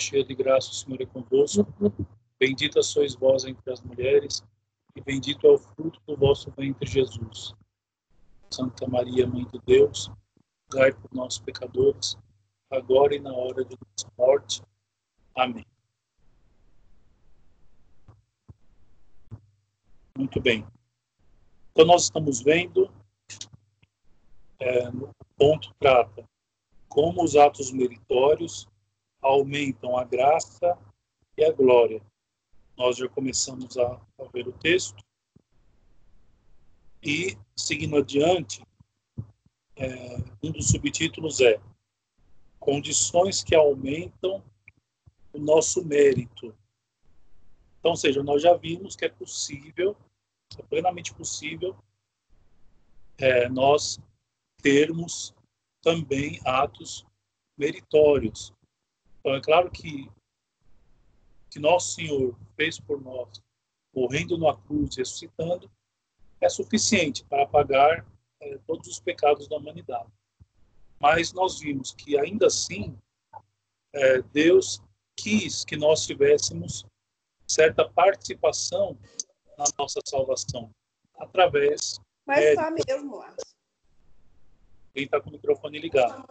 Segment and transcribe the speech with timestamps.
[0.00, 1.66] cheia de graça, o Senhor é convosco.
[2.38, 4.44] Bendita sois vós entre as mulheres,
[4.94, 7.54] e bendito é o fruto do vosso ventre, Jesus.
[8.50, 10.10] Santa Maria, Mãe de Deus,
[10.70, 12.16] rogai por nós, pecadores,
[12.70, 14.62] agora e na hora de nossa morte.
[15.34, 15.66] Amém.
[20.16, 20.66] Muito bem.
[21.72, 22.90] Então, nós estamos vendo,
[24.58, 26.24] é, no ponto trata
[26.88, 28.66] como os atos meritórios
[29.20, 30.78] aumentam a graça
[31.36, 32.02] e a glória.
[32.76, 35.02] Nós já começamos a, a ver o texto.
[37.02, 38.62] E, seguindo adiante,
[39.76, 41.60] é, um dos subtítulos é
[42.58, 44.44] Condições que aumentam
[45.32, 46.54] o nosso mérito.
[47.78, 49.96] Então, ou seja, nós já vimos que é possível,
[50.58, 51.76] é plenamente possível,
[53.16, 53.98] é, nós
[54.60, 55.34] termos
[55.80, 57.06] também atos
[57.56, 58.52] meritórios.
[59.28, 60.10] Então, é claro que
[61.50, 63.42] que nosso Senhor fez por nós,
[63.94, 65.70] morrendo na cruz, ressuscitando,
[66.40, 68.06] é suficiente para apagar
[68.40, 70.10] é, todos os pecados da humanidade.
[71.00, 72.98] Mas nós vimos que ainda assim
[73.94, 74.82] é, Deus
[75.16, 76.86] quis que nós tivéssemos
[77.46, 78.98] certa participação
[79.58, 80.70] na nossa salvação
[81.16, 81.98] através.
[82.26, 83.24] Mas é, tá mesmo.
[84.94, 86.26] Quem está com o microfone ligado.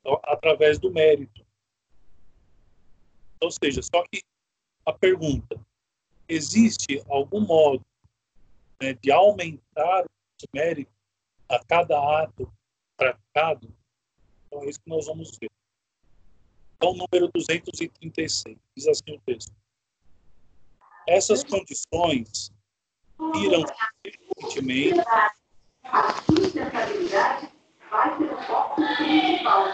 [0.00, 1.45] Então, através do mérito.
[3.40, 4.22] Ou seja, só que
[4.84, 5.58] a pergunta:
[6.28, 7.84] existe algum modo
[8.80, 10.92] né, de aumentar o mérito
[11.48, 12.52] a cada ato
[12.96, 13.72] praticado?
[14.46, 15.50] Então, é isso que nós vamos ver.
[16.76, 19.52] Então, número 236, diz assim o texto.
[21.08, 22.52] Essas condições
[23.36, 23.64] irão
[24.04, 25.00] evidentemente
[25.84, 27.48] a sustentabilidade
[27.90, 29.66] vai ser o foco principal.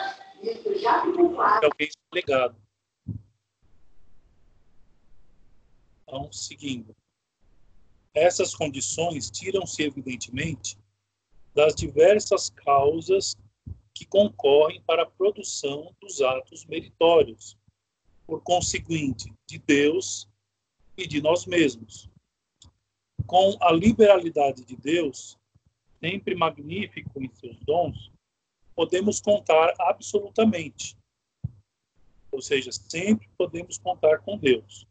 [0.42, 1.66] Isso já ficou claro.
[1.66, 1.90] Alguém.
[6.12, 6.94] Então, seguindo.
[8.12, 10.76] Essas condições tiram-se, evidentemente,
[11.54, 13.34] das diversas causas
[13.94, 17.56] que concorrem para a produção dos atos meritórios,
[18.26, 20.28] por conseguinte, de Deus
[20.98, 22.10] e de nós mesmos.
[23.26, 25.38] Com a liberalidade de Deus,
[25.98, 28.12] sempre magnífico em seus dons,
[28.74, 30.94] podemos contar absolutamente.
[32.30, 34.86] Ou seja, sempre podemos contar com Deus.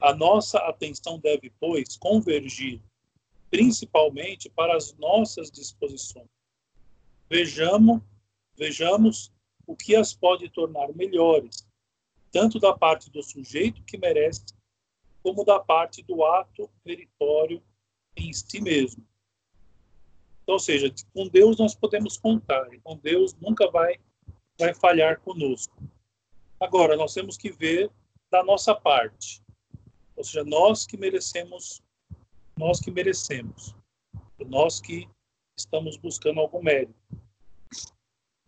[0.00, 2.80] A nossa atenção deve, pois, convergir
[3.50, 6.28] principalmente para as nossas disposições.
[7.28, 8.00] Vejamos,
[8.56, 9.32] vejamos
[9.66, 11.66] o que as pode tornar melhores,
[12.30, 14.46] tanto da parte do sujeito que merece,
[15.22, 17.62] como da parte do ato meritório
[18.16, 19.06] em si mesmo.
[20.42, 23.98] Então, ou seja, com Deus nós podemos contar, e com Deus nunca vai,
[24.58, 25.76] vai falhar conosco.
[26.58, 27.90] Agora, nós temos que ver
[28.30, 29.42] da nossa parte.
[30.18, 31.80] Ou seja, nós que merecemos,
[32.58, 33.76] nós que merecemos,
[34.48, 35.08] nós que
[35.56, 36.92] estamos buscando algum mérito.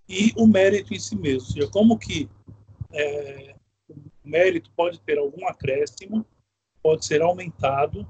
[0.09, 2.29] E o mérito em si mesmo, ou seja, como que
[2.93, 3.55] é,
[3.89, 6.27] o mérito pode ter algum acréscimo,
[6.83, 8.05] pode ser aumentado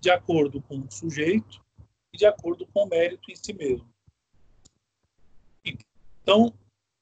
[0.00, 1.64] de acordo com o sujeito
[2.12, 3.88] e de acordo com o mérito em si mesmo.
[5.64, 6.52] Então,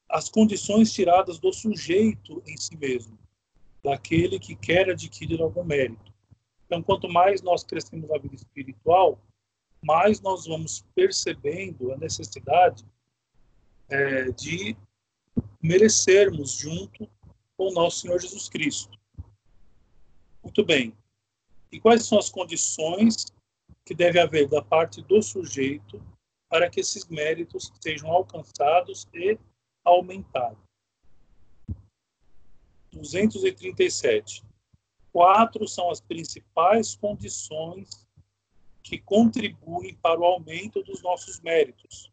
[0.07, 3.24] as condições tiradas do sujeito em si mesmo
[3.85, 6.11] daquele que quer adquirir algum mérito.
[6.65, 9.21] Então, quanto mais nós crescemos na vida espiritual,
[9.81, 12.83] mais nós vamos percebendo a necessidade
[13.87, 14.75] é, de
[15.61, 17.07] merecermos junto
[17.55, 18.97] com o nosso Senhor Jesus Cristo.
[20.43, 20.91] Muito bem.
[21.71, 23.27] E quais são as condições
[23.85, 26.01] que deve haver da parte do sujeito
[26.49, 29.37] para que esses méritos sejam alcançados e
[29.83, 30.64] aumentados?
[32.95, 34.43] 237.
[35.11, 38.05] Quatro são as principais condições
[38.83, 42.11] que contribuem para o aumento dos nossos méritos.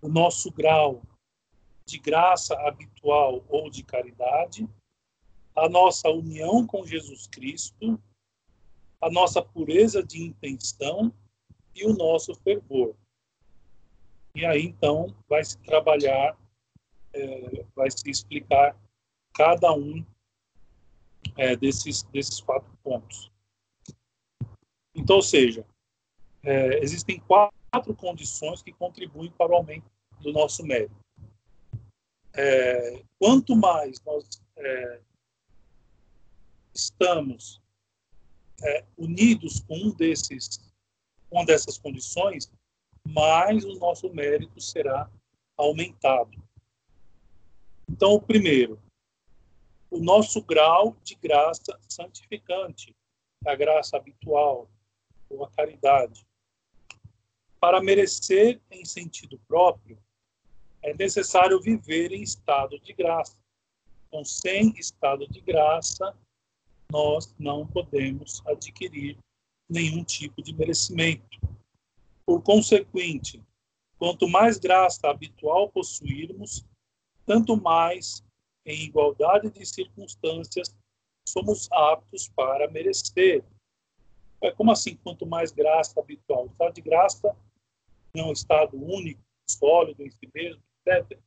[0.00, 1.02] O nosso grau
[1.86, 4.68] de graça habitual ou de caridade,
[5.54, 8.00] a nossa união com Jesus Cristo,
[9.00, 11.12] a nossa pureza de intenção
[11.74, 12.94] e o nosso fervor.
[14.34, 16.36] E aí, então, vai se trabalhar,
[17.12, 18.76] é, vai se explicar
[19.34, 20.04] cada um
[21.36, 23.30] é, desses, desses quatro pontos.
[24.94, 25.66] Então, ou seja,
[26.42, 29.90] é, existem quatro condições que contribuem para o aumento
[30.20, 30.94] do nosso mérito.
[32.32, 35.00] É, quanto mais nós é,
[36.72, 37.60] estamos
[38.62, 40.60] é, unidos com um desses,
[41.30, 42.50] uma dessas condições,
[43.06, 45.10] mais o nosso mérito será
[45.56, 46.42] aumentado.
[47.88, 48.80] Então, o primeiro,
[49.94, 52.96] o nosso grau de graça santificante,
[53.46, 54.68] a graça habitual,
[55.30, 56.26] ou a caridade.
[57.60, 59.96] Para merecer em sentido próprio,
[60.82, 63.38] é necessário viver em estado de graça.
[64.08, 66.12] Então, sem estado de graça,
[66.90, 69.16] nós não podemos adquirir
[69.68, 71.38] nenhum tipo de merecimento.
[72.26, 73.40] Por consequente,
[73.96, 76.66] quanto mais graça habitual possuirmos,
[77.24, 78.24] tanto mais,
[78.64, 80.74] em igualdade de circunstâncias,
[81.28, 83.44] somos aptos para merecer.
[84.40, 86.46] É como assim, quanto mais graça habitual?
[86.46, 87.36] Estado de graça
[88.14, 91.18] não é um estado único, sólido em si mesmo, etc.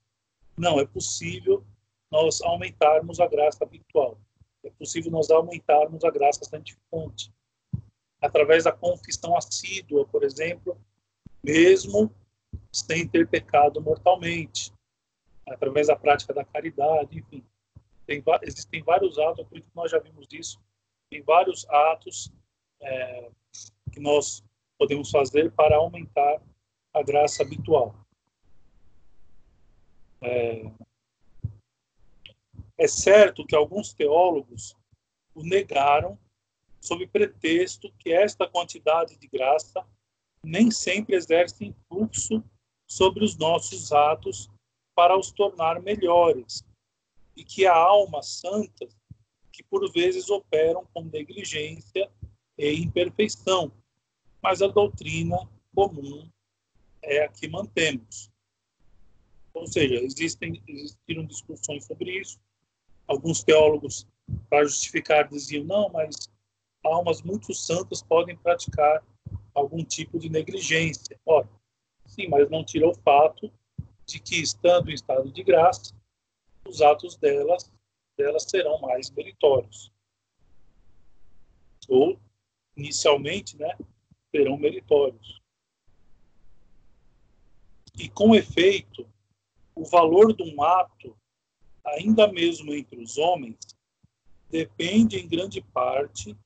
[0.58, 1.64] Não, é possível
[2.12, 4.20] nós aumentarmos a graça habitual.
[4.64, 7.32] É possível nós aumentarmos a graça santificante.
[8.22, 10.80] Através da confissão assídua, por exemplo,
[11.44, 12.12] mesmo
[12.72, 14.74] sem ter pecado mortalmente.
[15.48, 17.44] Através da prática da caridade, enfim.
[18.06, 20.62] Tem, existem vários atos, acredito que nós já vimos isso,
[21.10, 22.32] tem vários atos
[22.82, 23.30] é,
[23.92, 24.44] que nós
[24.78, 26.42] podemos fazer para aumentar
[26.94, 27.96] a graça habitual.
[30.22, 30.72] É,
[32.78, 34.76] é certo que alguns teólogos
[35.34, 36.18] o negaram
[36.80, 39.86] sob pretexto que esta quantidade de graça
[40.44, 42.44] nem sempre exerce influxo
[42.88, 44.50] sobre os nossos atos
[44.98, 46.66] para os tornar melhores,
[47.36, 48.98] e que há almas santas
[49.54, 52.12] que por vezes operam com negligência
[52.58, 53.72] e imperfeição,
[54.42, 55.38] mas a doutrina
[55.76, 56.28] comum
[57.04, 58.32] é a que mantemos.
[59.54, 62.40] Ou seja, existem existiram discussões sobre isso.
[63.08, 64.08] Alguns teólogos,
[64.50, 66.28] para justificar, diziam não, mas
[66.84, 69.04] almas muito santas podem praticar
[69.54, 71.20] algum tipo de negligência.
[71.24, 71.48] Ora,
[72.08, 73.52] sim, mas não tira o fato
[74.08, 75.94] de que, estando em estado de graça,
[76.66, 77.70] os atos delas,
[78.18, 79.92] delas serão mais meritórios.
[81.90, 82.20] Ou,
[82.76, 83.78] inicialmente, né,
[84.34, 85.42] serão meritórios.
[87.98, 89.08] E, com efeito,
[89.76, 91.18] o valor de um ato,
[91.86, 93.58] ainda mesmo entre os homens,
[94.50, 96.38] depende em grande parte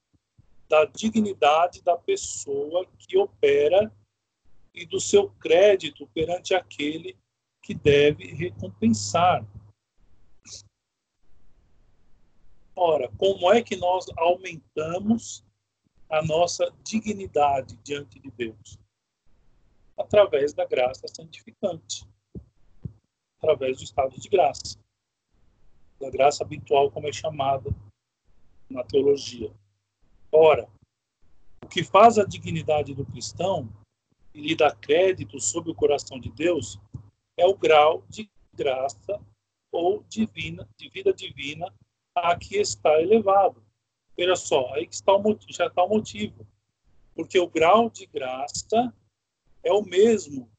[0.67, 3.93] da dignidade da pessoa que opera
[4.73, 7.20] e do seu crédito perante aquele
[7.71, 9.45] que deve recompensar.
[12.75, 15.45] Ora, como é que nós aumentamos
[16.09, 18.77] a nossa dignidade diante de Deus?
[19.97, 22.05] Através da graça santificante,
[23.37, 24.77] através do estado de graça,
[25.97, 27.69] da graça habitual, como é chamada
[28.69, 29.53] na teologia.
[30.29, 30.67] Ora,
[31.63, 33.69] o que faz a dignidade do cristão
[34.33, 36.77] e lhe dá crédito sob o coração de Deus
[37.41, 39.19] é o grau de graça
[39.71, 41.73] ou divina, de vida divina
[42.15, 43.65] a que está elevado.
[44.15, 46.47] Veja só, aí que está o motivo, já está o motivo.
[47.15, 48.93] Porque o grau de graça
[49.63, 50.51] é o mesmo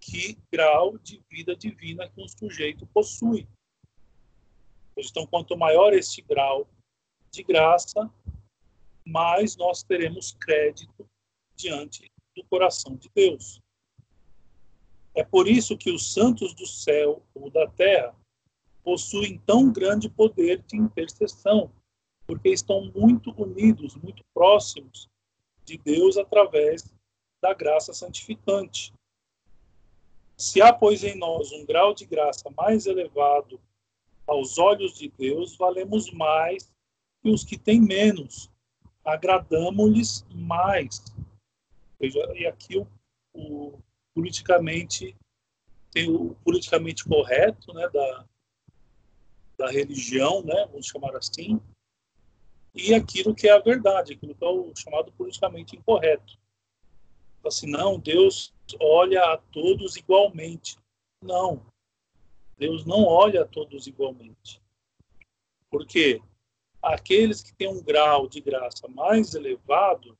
[0.00, 3.46] que grau de vida divina que um sujeito possui.
[4.96, 6.68] Então, quanto maior este grau
[7.30, 8.12] de graça,
[9.06, 11.08] mais nós teremos crédito
[11.54, 13.61] diante do coração de Deus.
[15.14, 18.14] É por isso que os santos do céu ou da terra
[18.82, 21.70] possuem tão grande poder de intercessão,
[22.26, 25.08] porque estão muito unidos, muito próximos
[25.64, 26.92] de Deus através
[27.40, 28.92] da graça santificante.
[30.36, 33.60] Se há, pois, em nós um grau de graça mais elevado
[34.26, 36.72] aos olhos de Deus, valemos mais
[37.22, 38.50] que os que têm menos,
[39.04, 41.04] agradamos-lhes mais.
[42.00, 42.86] E aqui o,
[43.32, 43.78] o,
[44.14, 45.16] politicamente
[45.90, 48.26] tem o politicamente correto, né, da,
[49.58, 51.60] da religião, né, vamos chamar assim,
[52.74, 56.38] e aquilo que é a verdade, aquilo que é o chamado politicamente incorreto.
[57.44, 60.78] Assim, não, Deus olha a todos igualmente.
[61.22, 61.66] Não,
[62.56, 64.62] Deus não olha a todos igualmente.
[65.68, 66.22] Por quê?
[66.80, 70.16] Aqueles que têm um grau de graça mais elevado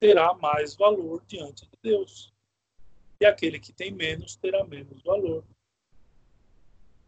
[0.00, 2.31] terá mais valor diante de Deus.
[3.22, 5.44] E aquele que tem menos terá menos valor.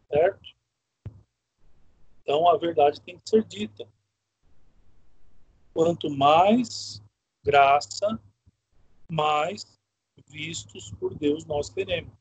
[0.07, 0.55] Certo?
[2.21, 3.85] Então a verdade tem que ser dita.
[5.73, 7.03] Quanto mais
[7.43, 8.17] graça,
[9.11, 9.77] mais
[10.25, 12.13] vistos por Deus nós teremos.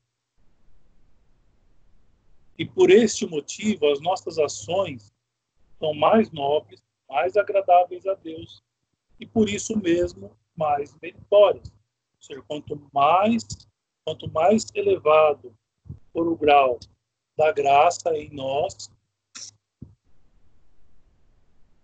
[2.58, 5.14] E por este motivo, as nossas ações
[5.78, 8.60] são mais nobres, mais agradáveis a Deus
[9.20, 11.72] e por isso mesmo mais meritórias.
[12.16, 13.46] Ou seja, quanto mais,
[14.04, 15.56] quanto mais elevado
[16.12, 16.78] for o grau
[17.36, 18.90] da graça em nós,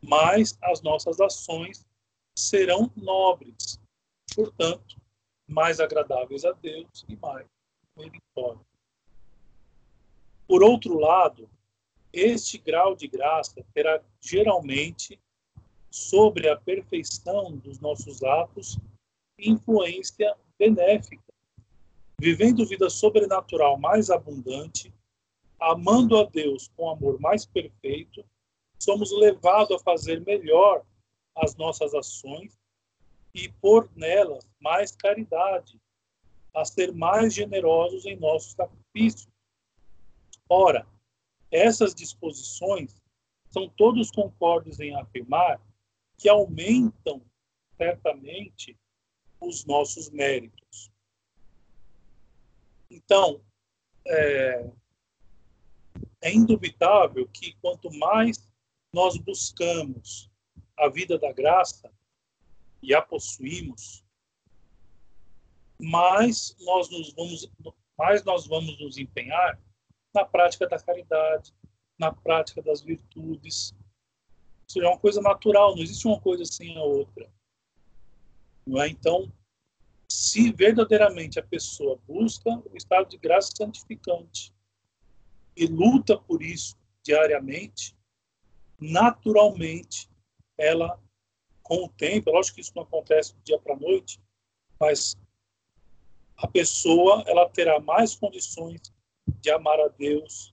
[0.02, 1.84] mais as nossas ações
[2.36, 3.80] serão nobres,
[4.34, 5.00] portanto,
[5.48, 7.46] mais agradáveis a Deus e mais
[7.96, 8.64] meritórios.
[10.46, 11.50] Por outro lado,
[12.12, 15.18] este grau de graça terá geralmente
[15.90, 18.78] sobre a perfeição dos nossos atos
[19.38, 21.29] influência benéfica.
[22.20, 24.92] Vivendo vida sobrenatural mais abundante,
[25.58, 28.22] amando a Deus com amor mais perfeito,
[28.78, 30.84] somos levados a fazer melhor
[31.34, 32.60] as nossas ações
[33.32, 35.80] e pôr nelas mais caridade,
[36.54, 39.32] a ser mais generosos em nossos sacrifícios.
[40.46, 40.86] Ora,
[41.50, 43.00] essas disposições
[43.48, 45.58] são todos concordes em afirmar
[46.18, 47.22] que aumentam
[47.78, 48.78] certamente
[49.40, 50.89] os nossos méritos.
[52.90, 53.40] Então,
[54.06, 54.70] é,
[56.22, 58.50] é indubitável que quanto mais
[58.92, 60.28] nós buscamos
[60.76, 61.92] a vida da graça
[62.82, 64.04] e a possuímos,
[65.78, 67.50] mais nós nos vamos,
[67.96, 69.58] mais nós vamos nos empenhar
[70.12, 71.54] na prática da caridade,
[71.98, 73.74] na prática das virtudes.
[74.68, 77.30] Isso é uma coisa natural, não existe uma coisa sem a outra.
[78.66, 78.88] Não é?
[78.88, 79.32] Então,
[80.10, 84.52] se verdadeiramente a pessoa busca o estado de graça santificante
[85.56, 87.96] e luta por isso diariamente,
[88.80, 90.10] naturalmente
[90.58, 91.00] ela,
[91.62, 94.20] com o tempo, é lógico que isso não acontece do dia para a noite,
[94.80, 95.16] mas
[96.36, 98.80] a pessoa ela terá mais condições
[99.40, 100.52] de amar a Deus,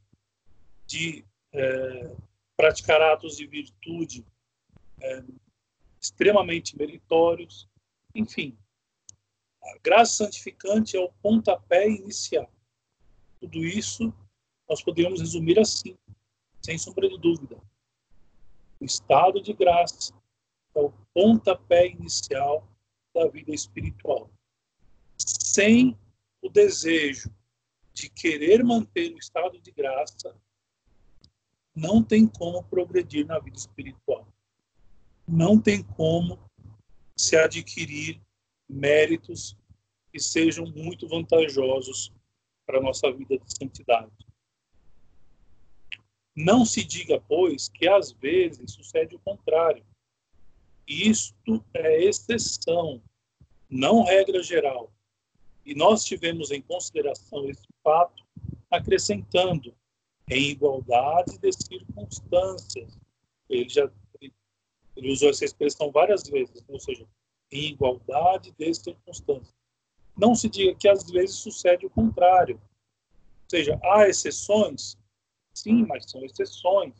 [0.85, 2.15] de é,
[2.55, 4.23] praticar atos de virtude
[5.01, 5.23] é,
[5.99, 7.67] extremamente meritórios,
[8.13, 8.55] enfim.
[9.67, 12.49] A graça santificante é o pontapé inicial.
[13.39, 14.13] Tudo isso
[14.67, 15.97] nós podemos resumir assim,
[16.61, 17.57] sem sombra de dúvida.
[18.79, 20.13] O estado de graça
[20.75, 22.67] é o pontapé inicial
[23.13, 24.29] da vida espiritual.
[25.17, 25.97] Sem
[26.41, 27.33] o desejo
[27.93, 30.35] de querer manter o estado de graça,
[31.75, 34.27] não tem como progredir na vida espiritual.
[35.27, 36.39] Não tem como
[37.15, 38.21] se adquirir
[38.69, 39.55] méritos
[40.11, 42.13] que sejam muito vantajosos
[42.65, 44.11] para a nossa vida de santidade.
[46.35, 49.83] Não se diga, pois, que às vezes sucede o contrário.
[50.87, 53.01] Isto é exceção,
[53.69, 54.93] não regra geral.
[55.65, 58.23] E nós tivemos em consideração esse fato,
[58.69, 59.75] acrescentando
[60.29, 62.97] em igualdade de circunstâncias.
[63.49, 63.89] Ele já
[64.97, 67.07] ele usou essa expressão várias vezes, ou seja,
[67.51, 69.55] em igualdade de circunstâncias.
[70.17, 72.59] Não se diga que às vezes sucede o contrário.
[73.11, 74.97] Ou seja, há exceções?
[75.53, 76.93] Sim, mas são exceções.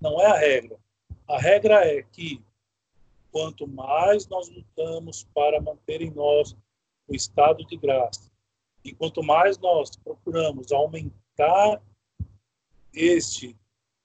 [0.00, 0.78] Não é a regra.
[1.26, 2.42] A regra é que
[3.30, 6.56] quanto mais nós lutamos para manter em nós
[7.06, 8.30] o estado de graça,
[8.84, 11.82] e quanto mais nós procuramos aumentar
[12.92, 13.56] este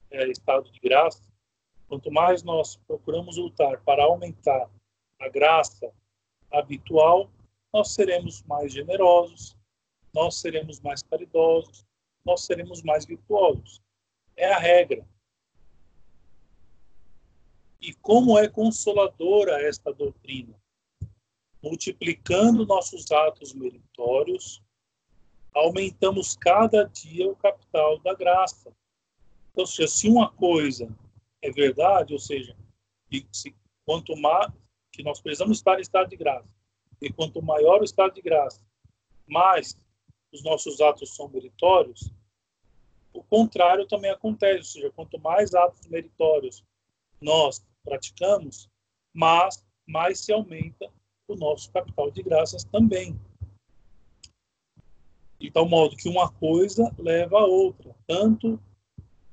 [0.09, 1.21] é, estado de graça,
[1.87, 4.69] quanto mais nós procuramos lutar para aumentar
[5.23, 5.91] a graça
[6.51, 7.29] habitual,
[7.73, 9.57] nós seremos mais generosos,
[10.13, 11.85] nós seremos mais caridosos,
[12.23, 13.81] nós seremos mais virtuosos.
[14.35, 15.05] É a regra.
[17.81, 20.55] E como é consoladora esta doutrina?
[21.63, 24.61] multiplicando nossos atos meritórios,
[25.53, 28.75] aumentamos cada dia o capital da graça.
[29.55, 30.93] Ou seja, se uma coisa
[31.41, 32.55] é verdade, ou seja,
[33.31, 34.51] se, quanto mais
[34.93, 36.47] que nós precisamos estar em estado de graça,
[37.01, 38.61] e quanto maior o estado de graça,
[39.27, 39.77] mais
[40.31, 42.13] os nossos atos são meritórios,
[43.11, 46.63] o contrário também acontece, ou seja, quanto mais atos meritórios
[47.19, 48.69] nós praticamos,
[49.13, 49.63] mais,
[50.19, 50.91] se aumenta
[51.27, 53.19] o nosso capital de graças também.
[55.39, 57.95] De tal modo que uma coisa leva a outra.
[58.07, 58.59] Tanto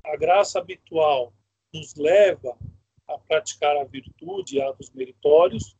[0.04, 1.32] a graça habitual
[1.72, 2.56] nos leva
[3.14, 5.76] a praticar a virtude e atos meritórios,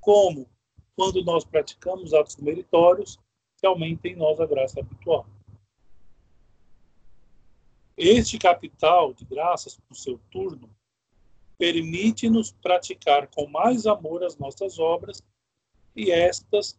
[0.00, 0.48] como
[0.96, 3.18] quando nós praticamos atos meritórios,
[3.58, 5.26] que aumenta em nós a graça habitual.
[7.96, 10.70] Este capital de graças, por seu turno,
[11.58, 15.22] permite-nos praticar com mais amor as nossas obras
[15.94, 16.78] e estas,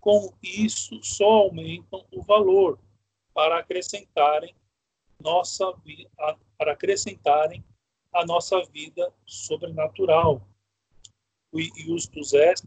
[0.00, 2.78] com isso, só aumentam o valor
[3.34, 4.54] para acrescentarem
[5.20, 5.72] nossa
[6.56, 7.64] para acrescentarem
[8.12, 10.46] a nossa vida sobrenatural.
[11.52, 12.64] O iustus est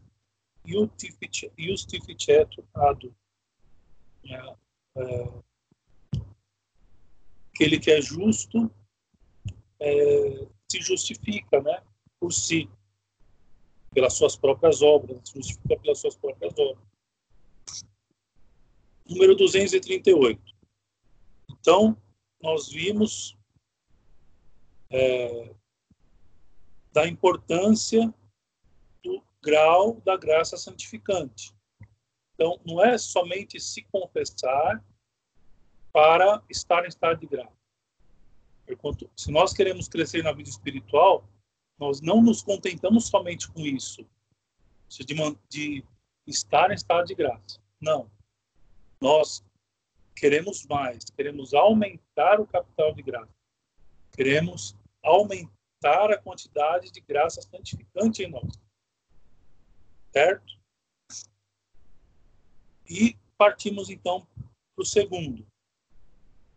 [0.66, 3.12] iustificetur ad.
[4.24, 4.56] É,
[4.96, 5.44] é,
[7.54, 8.68] Aquele que é justo
[9.78, 11.82] é, se justifica, né?
[12.18, 12.68] Por si,
[13.92, 16.84] pelas suas próprias obras, se justifica pelas suas próprias obras.
[19.08, 20.40] Número 238.
[21.50, 21.96] Então,
[22.42, 23.36] nós vimos
[24.94, 25.52] é,
[26.92, 28.14] da importância
[29.02, 31.52] do grau da graça santificante.
[32.34, 34.84] Então, não é somente se confessar
[35.92, 37.52] para estar em estado de graça.
[38.64, 41.28] Porquanto, se nós queremos crescer na vida espiritual,
[41.76, 44.06] nós não nos contentamos somente com isso,
[44.88, 45.14] de,
[45.50, 45.84] de
[46.24, 47.60] estar em estado de graça.
[47.80, 48.08] Não.
[49.00, 49.44] Nós
[50.16, 53.34] queremos mais, queremos aumentar o capital de graça.
[54.12, 58.60] Queremos aumentar a quantidade de graça santificante em nós.
[60.12, 60.58] Certo?
[62.88, 64.26] E partimos então
[64.74, 65.46] para o segundo,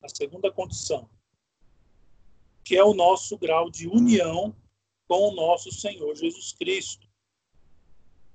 [0.02, 1.10] a segunda condição,
[2.64, 4.56] que é o nosso grau de união
[5.08, 7.08] com o nosso Senhor Jesus Cristo.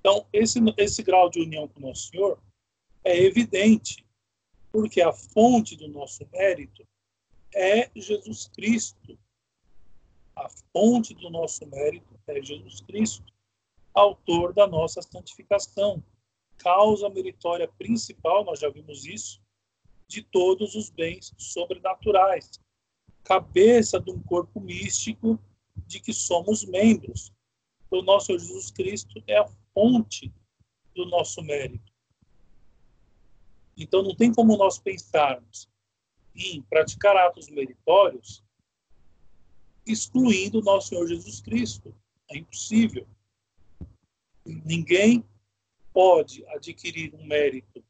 [0.00, 2.42] Então, esse, esse grau de união com o nosso Senhor
[3.04, 4.04] é evidente,
[4.70, 6.86] porque a fonte do nosso mérito
[7.54, 9.18] é Jesus Cristo.
[10.34, 13.24] A fonte do nosso mérito é Jesus Cristo,
[13.94, 16.02] autor da nossa santificação,
[16.56, 19.40] causa meritória principal, nós já vimos isso,
[20.06, 22.60] de todos os bens sobrenaturais,
[23.24, 25.38] cabeça de um corpo místico
[25.86, 27.32] de que somos membros.
[27.90, 30.32] O nosso Jesus Cristo é a fonte
[30.94, 31.92] do nosso mérito.
[33.76, 35.68] Então, não tem como nós pensarmos
[36.34, 38.42] em praticar atos meritórios
[39.86, 41.94] excluindo o nosso Senhor Jesus Cristo.
[42.30, 43.06] É impossível.
[44.44, 45.24] Ninguém
[45.92, 47.84] pode adquirir um mérito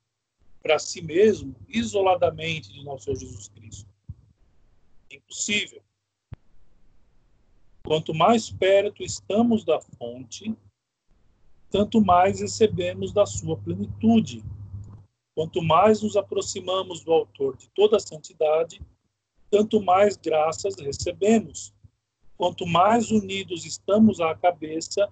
[0.62, 3.88] para si mesmo isoladamente de nosso Senhor Jesus Cristo.
[5.10, 5.82] É impossível.
[7.84, 10.56] Quanto mais perto estamos da fonte,
[11.70, 14.44] tanto mais recebemos da sua plenitude.
[15.34, 18.80] Quanto mais nos aproximamos do autor de toda a santidade,
[19.50, 21.74] tanto mais graças recebemos.
[22.42, 25.08] Quanto mais unidos estamos à cabeça,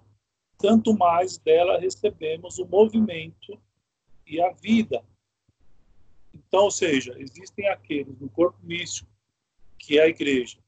[0.59, 3.57] tanto mais dela recebemos o movimento
[4.27, 5.01] e a vida.
[6.35, 9.09] Então, ou seja, existem aqueles no corpo místico,
[9.79, 10.59] que é a igreja.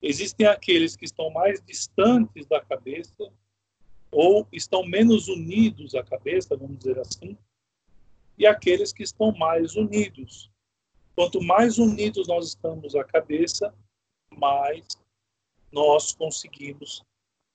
[0.00, 3.28] Existem aqueles que estão mais distantes da cabeça,
[4.12, 7.36] ou estão menos unidos à cabeça, vamos dizer assim,
[8.38, 10.48] e aqueles que estão mais unidos.
[11.16, 13.74] Quanto mais unidos nós estamos à cabeça,
[14.30, 14.86] mais
[15.76, 17.04] nós conseguimos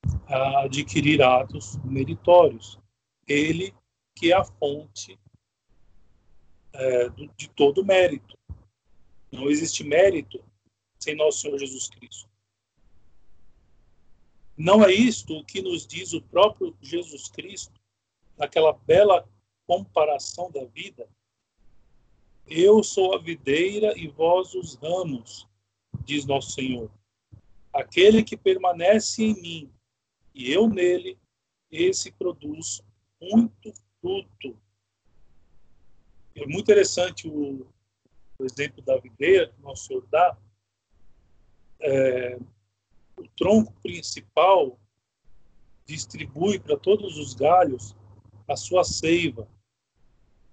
[0.06, 2.78] uh, adquirir atos meritórios.
[3.28, 3.74] Ele
[4.16, 5.20] que é a fonte
[6.76, 8.38] uh, de todo mérito.
[9.32, 10.44] Não existe mérito
[11.00, 12.30] sem nosso Senhor Jesus Cristo.
[14.56, 17.74] Não é isto o que nos diz o próprio Jesus Cristo
[18.38, 19.28] naquela bela
[19.66, 21.10] comparação da vida?
[22.46, 25.48] Eu sou a videira e vós os ramos,
[26.06, 26.92] diz nosso Senhor.
[27.74, 29.74] Aquele que permanece em mim
[30.34, 31.20] e eu nele,
[31.70, 32.82] esse produz
[33.22, 34.58] muito fruto.
[36.36, 37.68] É muito interessante o,
[38.40, 40.38] o exemplo da videira que nosso Senhor dá.
[41.80, 42.38] É,
[43.18, 44.80] o tronco principal
[45.86, 47.96] distribui para todos os galhos
[48.48, 49.48] a sua seiva.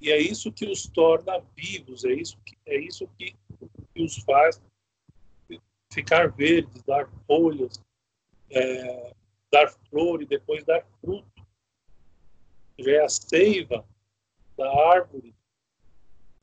[0.01, 3.35] E é isso que os torna vivos, é isso que, é isso que,
[3.95, 4.61] que os faz
[5.93, 7.83] ficar verdes, dar folhas,
[8.51, 9.15] é,
[9.51, 11.47] dar flor e depois dar fruto.
[12.79, 13.85] Já é a seiva
[14.57, 15.35] da árvore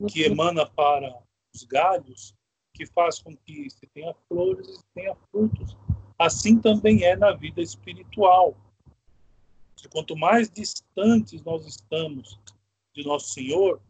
[0.08, 0.32] que uhum.
[0.32, 1.16] emana para
[1.54, 2.34] os galhos,
[2.74, 5.76] que faz com que se tenha flores e tenha frutos.
[6.18, 8.54] Assim também é na vida espiritual.
[9.90, 12.38] Quanto mais distantes nós estamos
[12.94, 13.80] de Nosso Senhor,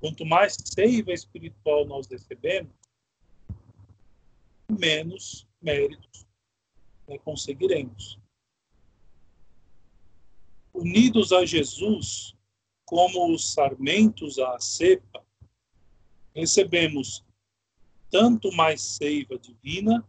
[0.00, 2.72] quanto mais seiva espiritual nós recebemos,
[4.70, 6.26] menos méritos
[7.06, 8.18] né, conseguiremos.
[10.72, 12.34] Unidos a Jesus,
[12.84, 15.24] como os sarmentos à cepa,
[16.34, 17.24] recebemos
[18.10, 20.06] tanto mais seiva divina,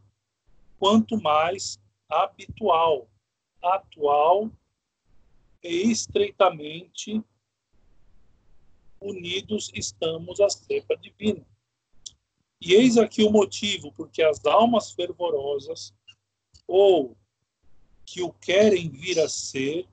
[0.79, 3.09] quanto mais habitual,
[3.61, 4.51] atual
[5.63, 7.23] e estreitamente
[8.99, 11.45] unidos estamos à cepa divina.
[12.61, 15.91] E eis aqui o motivo, porque as almas fervorosas,
[16.67, 17.17] ou
[18.05, 19.87] que o querem vir a ser,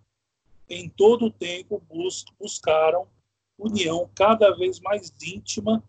[0.68, 3.08] em todo o tempo bus buscaram
[3.56, 5.82] união cada vez mais íntima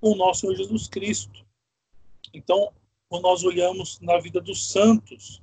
[0.00, 1.44] com o nosso Jesus Cristo.
[2.32, 2.72] Então,
[3.06, 5.42] quando nós olhamos na vida dos santos,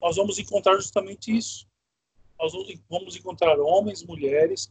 [0.00, 1.64] nós vamos encontrar justamente isso.
[2.40, 2.52] Nós
[2.88, 4.68] vamos encontrar homens, mulheres,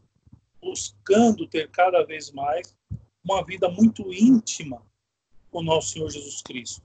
[0.62, 2.78] buscando ter cada vez mais
[3.24, 4.86] uma vida muito íntima
[5.52, 6.82] com nosso Senhor Jesus Cristo.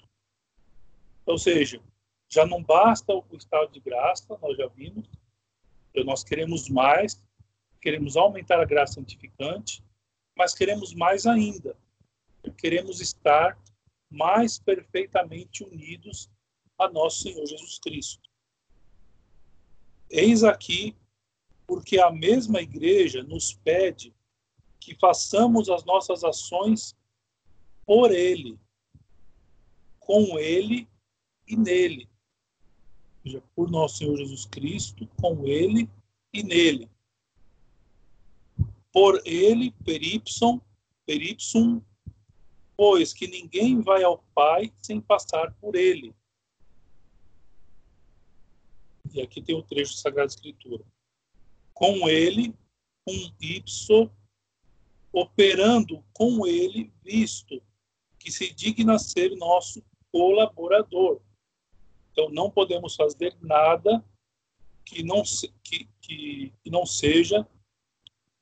[1.24, 1.80] Ou seja,
[2.28, 5.08] já não basta o estado de graça, nós já vimos,
[6.04, 7.22] nós queremos mais,
[7.80, 9.82] queremos aumentar a graça santificante,
[10.36, 11.76] mas queremos mais ainda.
[12.58, 13.58] Queremos estar
[14.10, 16.30] mais perfeitamente unidos
[16.78, 18.28] a nosso Senhor Jesus Cristo.
[20.10, 20.94] Eis aqui
[21.66, 24.14] porque a mesma igreja nos pede
[24.78, 26.95] que façamos as nossas ações
[27.86, 28.58] por Ele,
[30.00, 30.88] com Ele
[31.46, 32.10] e nele.
[33.14, 35.88] Ou seja, por nosso Senhor Jesus Cristo, com Ele
[36.32, 36.90] e nele.
[38.92, 40.60] Por Ele, peripsum,
[41.06, 41.80] peripsum,
[42.76, 46.14] pois que ninguém vai ao Pai sem passar por Ele.
[49.14, 50.84] E aqui tem o trecho da Sagrada Escritura.
[51.72, 52.54] Com Ele,
[53.08, 54.10] um ipso,
[55.12, 57.62] operando com Ele, visto
[58.26, 61.20] que se digna ser nosso colaborador.
[62.10, 64.04] Então, não podemos fazer nada
[64.84, 65.22] que não,
[65.62, 67.46] que, que, que não seja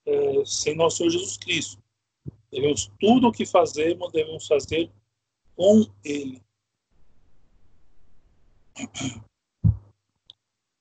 [0.07, 1.83] é, sem nosso Senhor Jesus Cristo.
[2.51, 4.91] Devemos, tudo o que fazemos, devemos fazer
[5.55, 6.43] com Ele.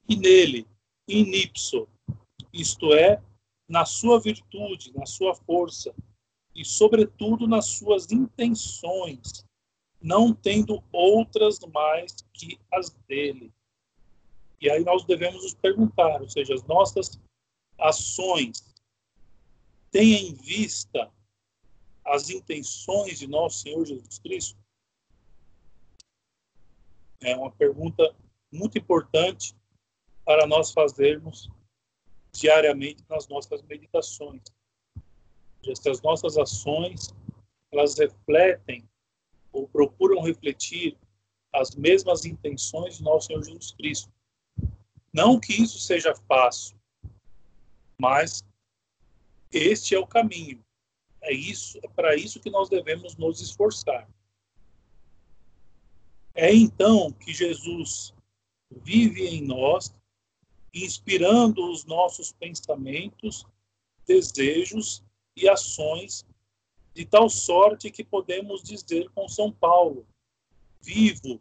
[0.08, 0.66] E nele,
[1.10, 1.90] in ipso,
[2.54, 3.22] isto é,
[3.68, 5.94] na sua virtude, na sua força,
[6.56, 9.46] e, sobretudo, nas suas intenções,
[10.02, 13.52] não tendo outras mais que as dele.
[14.60, 17.20] E aí nós devemos nos perguntar, ou seja, as nossas
[17.78, 18.74] ações
[19.92, 21.12] têm em vista
[22.06, 24.60] as intenções de nosso Senhor Jesus Cristo?
[27.22, 28.16] É uma pergunta
[28.52, 29.56] muito importante
[30.26, 31.50] para nós fazermos
[32.34, 34.42] diariamente nas nossas meditações.
[35.64, 37.14] Se as nossas ações
[37.74, 38.88] elas refletem
[39.52, 40.98] ou procuram refletir
[41.54, 44.12] as mesmas intenções de nosso Senhor Jesus Cristo.
[45.12, 46.80] Não que isso seja fácil,
[48.00, 48.44] mas
[49.52, 50.64] este é o caminho.
[51.22, 54.10] É isso, é para isso que nós devemos nos esforçar.
[56.34, 58.14] É então que Jesus
[58.72, 59.96] vive em nós,
[60.74, 63.46] inspirando os nossos pensamentos,
[64.08, 65.04] desejos
[65.36, 66.26] e ações,
[66.94, 70.06] de tal sorte que podemos dizer com São Paulo:
[70.82, 71.40] Vivo,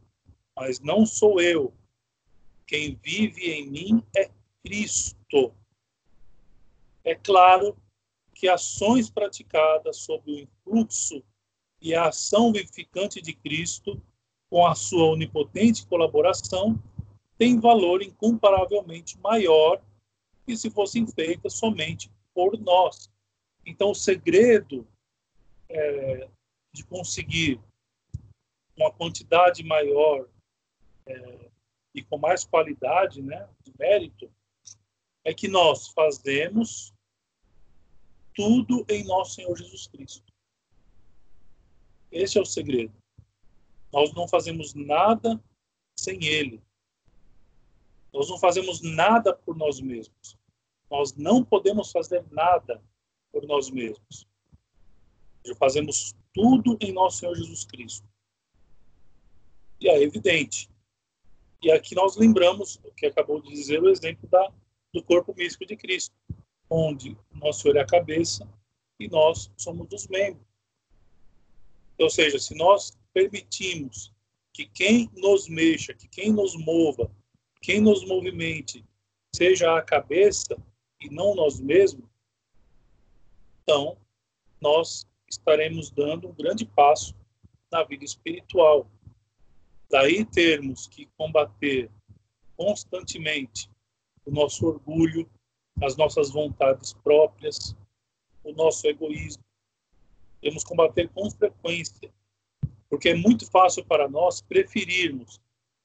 [0.57, 1.75] mas não sou eu.
[2.67, 4.31] Quem vive em mim é
[4.65, 5.55] Cristo.
[7.05, 7.77] É claro
[8.35, 11.23] que ações praticadas sob o influxo
[11.81, 14.01] e a ação vivificante de Cristo,
[14.49, 16.81] com a sua onipotente colaboração,
[17.37, 19.83] têm valor incomparavelmente maior
[20.47, 23.12] que se fossem feitas somente por nós.
[23.65, 24.87] Então, o segredo
[25.69, 26.29] é,
[26.73, 27.61] de conseguir
[28.77, 30.29] uma quantidade maior
[31.07, 31.51] é,
[31.95, 34.33] e com mais qualidade, né, de mérito,
[35.25, 36.93] é que nós fazemos
[38.35, 40.33] tudo em nosso Senhor Jesus Cristo.
[42.11, 42.95] Esse é o segredo.
[43.93, 45.43] Nós não fazemos nada
[45.99, 46.63] sem Ele.
[48.13, 50.37] Nós não fazemos nada por nós mesmos.
[50.91, 52.83] Nós não podemos fazer nada
[53.33, 54.27] por nós mesmos.
[55.59, 58.07] Fazemos tudo em nosso Senhor Jesus Cristo.
[59.81, 60.71] E é evidente.
[61.63, 64.53] E aqui nós lembramos o que acabou de dizer o exemplo da,
[64.93, 66.15] do corpo místico de Cristo
[66.73, 68.49] onde nosso Senhor é a cabeça
[68.99, 70.47] e nós somos os membros.
[71.99, 74.11] Ou seja, se nós permitimos
[74.55, 77.11] que quem nos mexa, que quem nos mova,
[77.61, 78.85] quem nos movimente,
[79.35, 80.57] seja a cabeça
[81.01, 82.09] e não nós mesmos,
[83.63, 83.97] então
[84.61, 87.15] nós estaremos dando um grande passo
[87.71, 88.87] na vida espiritual.
[89.91, 91.91] Daí termos que combater
[92.57, 93.71] constantemente
[94.25, 95.29] o nosso orgulho,
[95.83, 97.75] as nossas vontades próprias,
[98.45, 99.43] o nosso egoísmo.
[100.41, 102.13] Temos que combater com frequência,
[102.89, 105.41] porque é muito fácil para nós preferirmos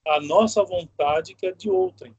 [0.06, 2.16] a nossa vontade que a de outrem,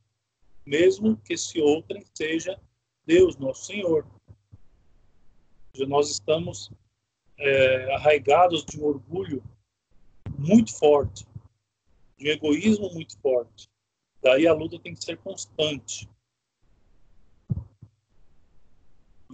[0.65, 2.61] mesmo que esse outrem seja
[3.07, 4.07] Deus, nosso Senhor.
[5.87, 6.71] Nós estamos
[7.39, 9.43] é, arraigados de um orgulho
[10.39, 11.27] muito forte,
[12.17, 13.69] de um egoísmo muito forte.
[14.23, 16.09] Daí a luta tem que ser constante.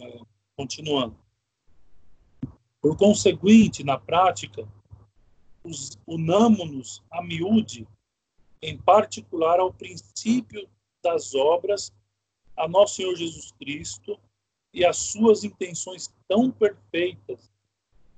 [0.00, 0.20] É,
[0.56, 1.18] continuando.
[2.80, 4.68] Por conseguinte, na prática,
[6.06, 7.88] unamo-nos a miúde,
[8.60, 10.68] em particular ao princípio
[11.02, 11.92] das obras,
[12.56, 14.20] a nosso Senhor Jesus Cristo
[14.74, 17.48] e as suas intenções tão perfeitas,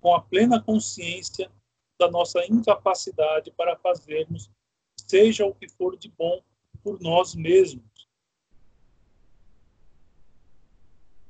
[0.01, 1.51] com a plena consciência
[1.99, 4.51] da nossa incapacidade para fazermos
[4.97, 6.42] seja o que for de bom
[6.83, 7.85] por nós mesmos.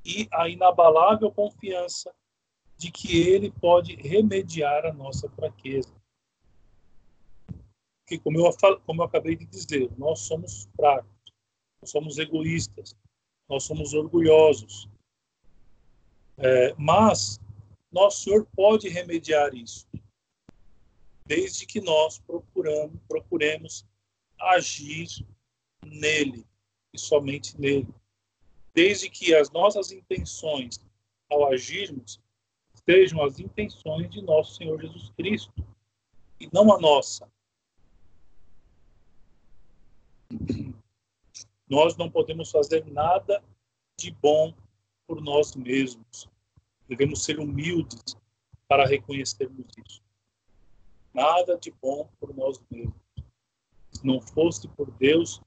[0.04, 2.14] E a inabalável confiança
[2.78, 5.92] de que ele pode remediar a nossa fraqueza.
[8.06, 11.10] Que, como eu, como eu acabei de dizer, nós somos fracos,
[11.80, 12.94] nós somos egoístas,
[13.48, 14.88] nós somos orgulhosos.
[16.38, 17.40] É, mas
[17.90, 19.86] nosso Senhor pode remediar isso,
[21.24, 23.86] desde que nós procuramos, procuremos
[24.38, 25.08] agir
[25.84, 26.46] nele
[26.92, 27.88] e somente nele.
[28.74, 30.78] Desde que as nossas intenções
[31.30, 32.20] ao agirmos
[32.84, 35.66] sejam as intenções de nosso Senhor Jesus Cristo
[36.38, 37.28] e não a nossa.
[41.68, 43.42] Nós não podemos fazer nada
[43.98, 44.54] de bom
[45.06, 46.28] por nós mesmos.
[46.88, 48.16] Devemos ser humildes
[48.68, 50.02] para reconhecermos isso.
[51.14, 52.94] Nada de bom por nós mesmos.
[53.92, 55.40] Se não fosse por Deus,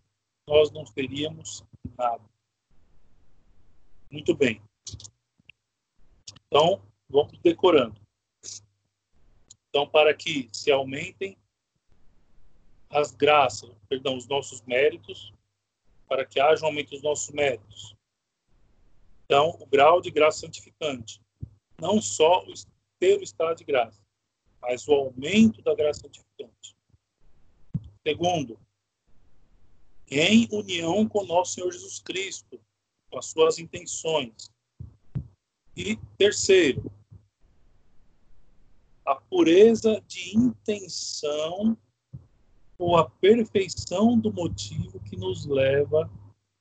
[0.47, 1.63] nós não teríamos
[1.97, 2.23] nada.
[4.09, 4.61] Muito bem.
[6.47, 8.01] Então, vamos decorando.
[9.69, 11.37] Então, para que se aumentem
[12.89, 15.31] as graças, perdão, os nossos méritos,
[16.07, 17.95] para que haja um aumento dos nossos méritos.
[19.29, 21.21] Então, o grau de graça santificante.
[21.79, 22.43] Não só
[22.99, 24.01] ter o estado de graça,
[24.59, 26.75] mas o aumento da graça santificante.
[28.05, 28.59] Segundo,
[30.09, 32.59] em união com nosso Senhor Jesus Cristo,
[33.11, 34.51] com as suas intenções.
[35.77, 36.91] E terceiro,
[39.05, 41.77] a pureza de intenção
[42.79, 46.09] ou a perfeição do motivo que nos leva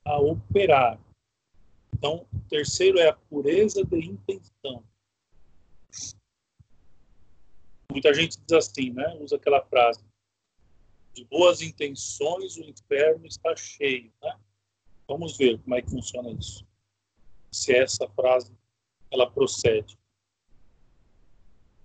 [0.04, 1.00] a operar.
[1.94, 4.84] Então, o terceiro é a pureza de intenção.
[7.90, 9.16] Muita gente diz assim, né?
[9.20, 10.04] Usa aquela frase:
[11.12, 14.38] de boas intenções o inferno está cheio, né?
[15.06, 16.66] Vamos ver como é que funciona isso.
[17.50, 18.52] Se essa frase
[19.10, 19.98] ela procede.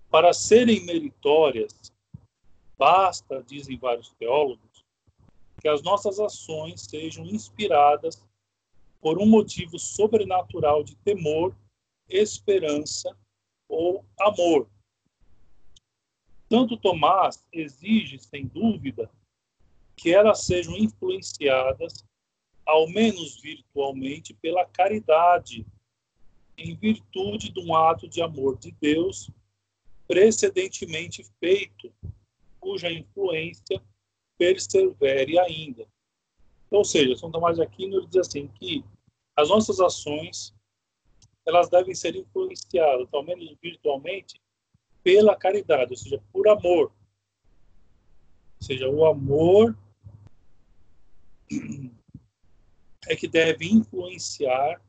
[0.10, 1.94] Para serem meritórias,
[2.78, 4.86] Basta, dizem vários teólogos,
[5.62, 8.23] que as nossas ações sejam inspiradas
[9.04, 11.54] por um motivo sobrenatural de temor,
[12.08, 13.14] esperança
[13.68, 14.70] ou amor.
[16.48, 19.12] Tanto Tomás exige, sem dúvida,
[19.98, 22.06] que elas sejam influenciadas,
[22.66, 25.66] ao menos virtualmente, pela caridade,
[26.58, 29.30] em virtude de um ato de amor de Deus
[30.08, 31.94] precedentemente feito
[32.58, 33.84] cuja influência
[34.38, 35.86] persevere ainda.
[36.74, 38.84] Ou seja, São Tomás de Aquino diz assim que
[39.36, 40.56] as nossas ações
[41.46, 44.42] elas devem ser influenciadas, ao menos virtualmente,
[45.04, 46.92] pela caridade, ou seja, por amor.
[48.60, 49.78] Ou seja, o amor
[53.08, 54.82] é que deve influenciar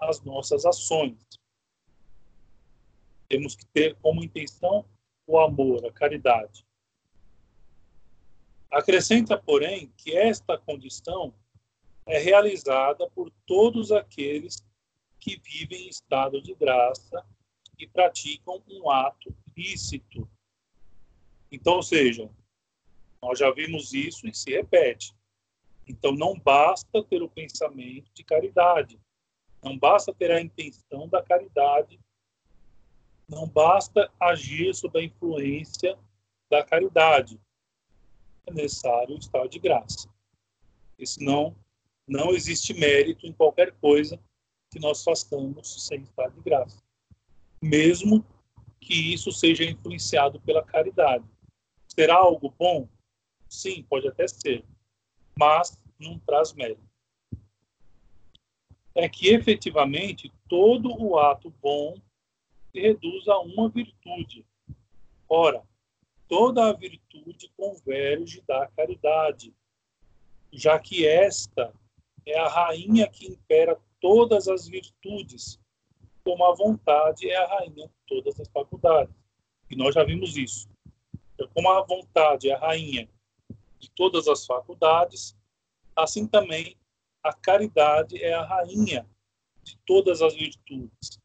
[0.00, 1.16] as nossas ações.
[3.28, 4.84] Temos que ter como intenção
[5.26, 6.66] o amor, a caridade.
[8.72, 11.34] Acrescenta, porém, que esta condição
[12.06, 14.66] é realizada por todos aqueles
[15.20, 17.22] que vivem em estado de graça
[17.78, 20.26] e praticam um ato lícito.
[21.50, 22.30] Então, ou seja,
[23.20, 25.14] nós já vimos isso e se repete.
[25.86, 28.98] Então, não basta ter o pensamento de caridade,
[29.62, 32.00] não basta ter a intenção da caridade,
[33.28, 35.98] não basta agir sob a influência
[36.48, 37.38] da caridade
[38.46, 40.08] é necessário o estado de graça.
[40.98, 41.56] E senão,
[42.06, 44.18] não existe mérito em qualquer coisa
[44.70, 46.82] que nós façamos sem estado de graça.
[47.60, 48.24] Mesmo
[48.80, 51.24] que isso seja influenciado pela caridade.
[51.88, 52.88] Será algo bom?
[53.48, 54.64] Sim, pode até ser,
[55.38, 56.82] mas não traz mérito.
[58.94, 61.94] É que efetivamente todo o ato bom
[62.70, 64.44] se reduz a uma virtude.
[65.28, 65.62] Ora,
[66.32, 69.54] toda a virtude converge da caridade,
[70.50, 71.74] já que esta
[72.24, 75.60] é a rainha que impera todas as virtudes,
[76.24, 79.14] como a vontade é a rainha de todas as faculdades.
[79.70, 80.70] E nós já vimos isso.
[81.34, 83.06] Então, como a vontade é a rainha
[83.78, 85.36] de todas as faculdades,
[85.94, 86.78] assim também
[87.22, 89.06] a caridade é a rainha
[89.62, 91.20] de todas as virtudes.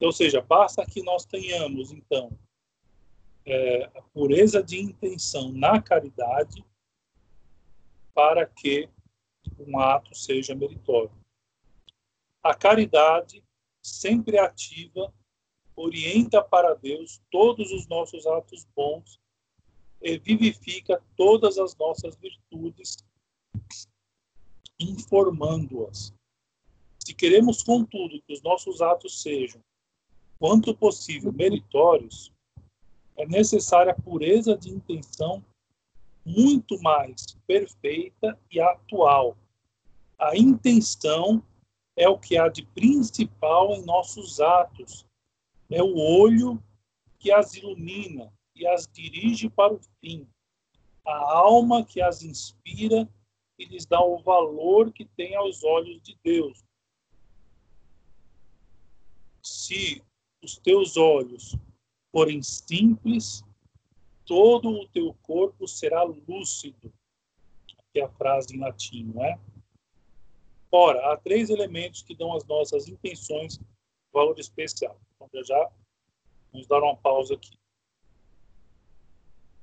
[0.00, 2.36] Ou seja, basta que nós tenhamos, então,
[3.48, 6.62] é, a pureza de intenção na caridade
[8.14, 8.90] para que
[9.58, 11.10] um ato seja meritório.
[12.42, 13.42] A caridade,
[13.82, 15.12] sempre ativa,
[15.74, 19.18] orienta para Deus todos os nossos atos bons
[20.02, 22.98] e vivifica todas as nossas virtudes,
[24.78, 26.12] informando-as.
[26.98, 29.62] Se queremos, contudo, que os nossos atos sejam,
[30.38, 32.30] quanto possível, meritórios,
[33.18, 35.44] é necessária a pureza de intenção
[36.24, 39.36] muito mais perfeita e atual.
[40.16, 41.42] A intenção
[41.96, 45.04] é o que há de principal em nossos atos,
[45.68, 46.62] é o olho
[47.18, 50.26] que as ilumina e as dirige para o fim,
[51.04, 53.08] a alma que as inspira
[53.58, 56.62] e lhes dá o valor que tem aos olhos de Deus.
[59.42, 60.04] Se
[60.40, 61.56] os teus olhos
[62.18, 63.44] forem simples,
[64.24, 66.92] todo o teu corpo será lúcido.
[67.78, 69.38] Aqui é a frase em latim, não é?
[70.68, 73.60] Ora, há três elementos que dão às nossas intenções
[74.12, 75.00] valor especial.
[75.14, 75.70] Então, já já
[76.50, 77.56] vamos dar uma pausa aqui.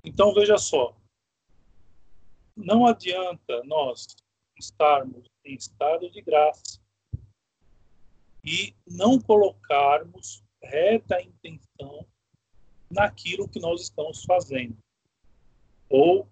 [0.01, 0.95] Então, veja só.
[2.55, 4.15] Não adianta nós
[4.57, 6.79] estarmos em estado de graça
[8.45, 12.07] e não colocarmos reta intenção
[12.95, 14.75] naquilo que nós estamos fazendo.
[15.89, 16.27] Ou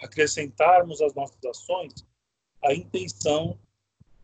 [0.00, 1.92] acrescentarmos às nossas ações
[2.62, 3.58] a intenção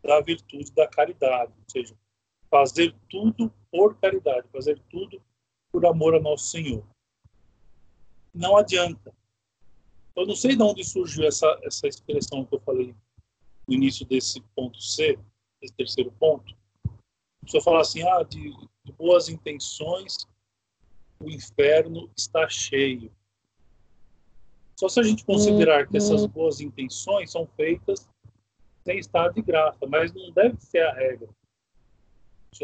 [0.01, 1.95] da virtude da caridade, ou seja,
[2.49, 5.21] fazer tudo por caridade, fazer tudo
[5.71, 6.83] por amor a nosso Senhor.
[8.33, 9.13] Não adianta.
[10.15, 12.95] Eu não sei de onde surgiu essa, essa expressão que eu falei
[13.67, 15.19] no início desse ponto C,
[15.61, 16.55] esse terceiro ponto.
[16.85, 18.51] A pessoa fala assim, ah, de,
[18.83, 20.25] de boas intenções
[21.21, 23.11] o inferno está cheio.
[24.75, 26.27] Só se a gente considerar que essas uhum.
[26.27, 28.09] boas intenções são feitas
[28.83, 31.29] sem estado de graça, mas não deve ser a regra.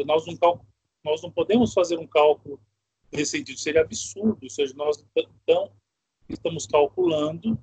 [0.04, 0.60] Nós não,
[1.04, 2.60] nós não podemos fazer um cálculo
[3.12, 4.38] nesse sentido, seria absurdo.
[4.42, 5.72] Ou seja, nós então
[6.28, 7.58] estamos calculando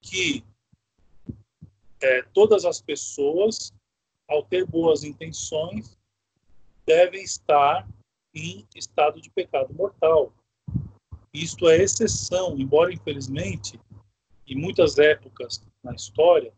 [0.00, 0.44] que
[2.00, 3.72] é, todas as pessoas,
[4.28, 5.98] ao ter boas intenções,
[6.86, 7.88] devem estar
[8.34, 10.32] em estado de pecado mortal.
[11.32, 13.80] Isto é exceção, embora infelizmente,
[14.46, 16.52] em muitas épocas na história,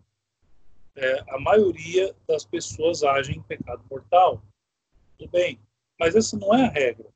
[0.96, 4.42] é, a maioria das pessoas agem em pecado mortal.
[5.18, 5.60] Tudo bem,
[5.98, 7.08] mas essa não é a regra.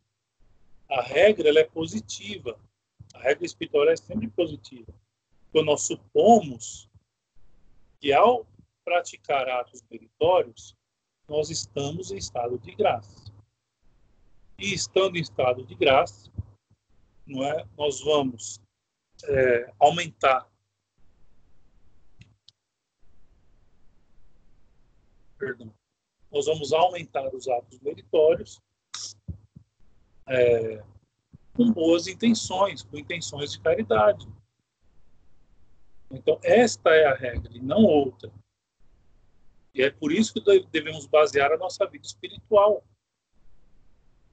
[0.88, 2.58] A regra ela é positiva.
[3.14, 4.92] A regra espiritual é sempre positiva.
[5.52, 6.88] Quando nós supomos
[8.00, 8.46] que ao
[8.84, 10.74] praticar atos meritórios,
[11.28, 13.27] nós estamos em estado de graça.
[14.58, 16.30] E estando em estado de graça,
[17.26, 18.60] não é, nós vamos
[19.24, 20.48] é, aumentar
[25.38, 25.72] perdão,
[26.30, 28.60] nós vamos aumentar os atos meritórios
[30.26, 30.82] é,
[31.54, 34.26] com boas intenções, com intenções de caridade.
[36.10, 38.32] Então, esta é a regra e não outra.
[39.74, 40.40] E é por isso que
[40.70, 42.84] devemos basear a nossa vida espiritual.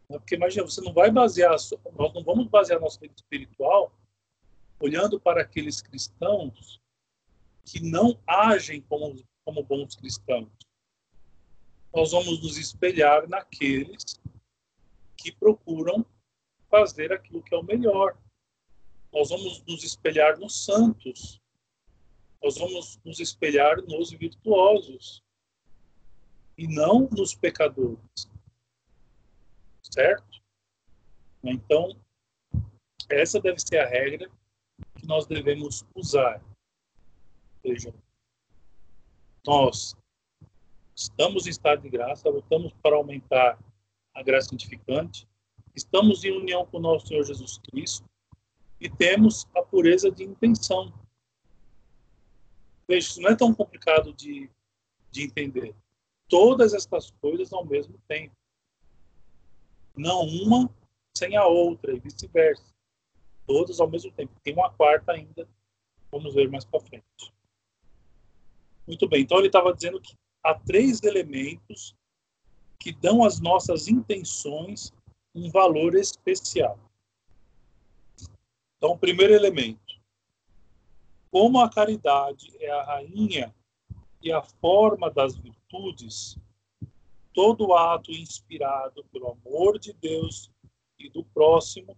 [0.09, 0.19] Né?
[0.19, 3.93] Porque imagina, você não vai basear, nós não vamos basear nossa vida espiritual
[4.79, 6.81] olhando para aqueles cristãos
[7.63, 10.49] que não agem como, como bons cristãos.
[11.93, 14.19] Nós vamos nos espelhar naqueles
[15.17, 16.05] que procuram
[16.69, 18.17] fazer aquilo que é o melhor.
[19.11, 21.41] Nós vamos nos espelhar nos santos.
[22.43, 25.23] Nós vamos nos espelhar nos virtuosos
[26.57, 28.34] e não nos pecadores
[29.95, 30.41] certo?
[31.41, 31.95] Então,
[33.09, 34.29] essa deve ser a regra
[34.97, 36.43] que nós devemos usar.
[37.63, 37.93] Vejam,
[39.47, 39.95] nós
[40.93, 43.57] estamos em estado de graça, lutamos para aumentar
[44.13, 45.27] a graça santificante,
[45.73, 48.05] estamos em união com o nosso Senhor Jesus Cristo
[48.81, 50.93] e temos a pureza de intenção.
[52.85, 54.49] Veja, isso não é tão complicado de,
[55.09, 55.73] de entender.
[56.27, 58.35] Todas essas coisas ao mesmo tempo
[59.97, 60.69] não uma
[61.15, 62.73] sem a outra e vice-versa.
[63.47, 64.33] Todas ao mesmo tempo.
[64.43, 65.47] Tem uma quarta ainda,
[66.11, 67.33] vamos ver mais para frente.
[68.87, 71.95] Muito bem, então ele estava dizendo que há três elementos
[72.79, 74.93] que dão às nossas intenções
[75.33, 76.79] um valor especial.
[78.77, 79.99] Então, o primeiro elemento.
[81.31, 83.53] Como a caridade é a rainha
[84.21, 86.37] e a forma das virtudes,
[87.35, 90.49] todo ato inspirado pelo amor de Deus
[90.97, 91.95] e do próximo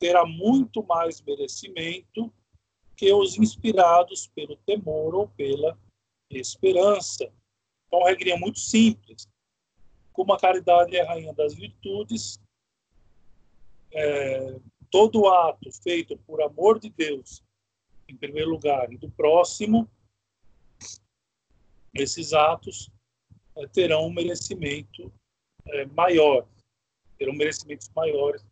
[0.00, 2.30] terá muito mais merecimento
[2.96, 5.78] que os inspirados pelo temor ou pela
[6.28, 7.32] esperança.
[7.86, 9.28] Então, uma regrinha muito simples.
[10.12, 12.40] Como a caridade é a rainha das virtudes,
[13.92, 14.58] é,
[14.90, 17.44] todo ato feito por amor de Deus,
[18.08, 19.88] em primeiro lugar, e do próximo,
[21.94, 23.01] esses atos é,
[23.72, 25.12] terão um merecimento
[25.66, 26.46] é, maior,
[27.18, 28.44] terão merecimentos maiores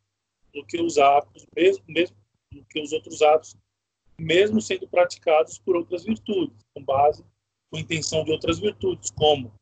[0.53, 2.17] do que os atos, mesmo, mesmo
[2.53, 3.57] do que os outros atos,
[4.19, 7.25] mesmo sendo praticados por outras virtudes, com base,
[7.71, 9.53] com intenção de outras virtudes, como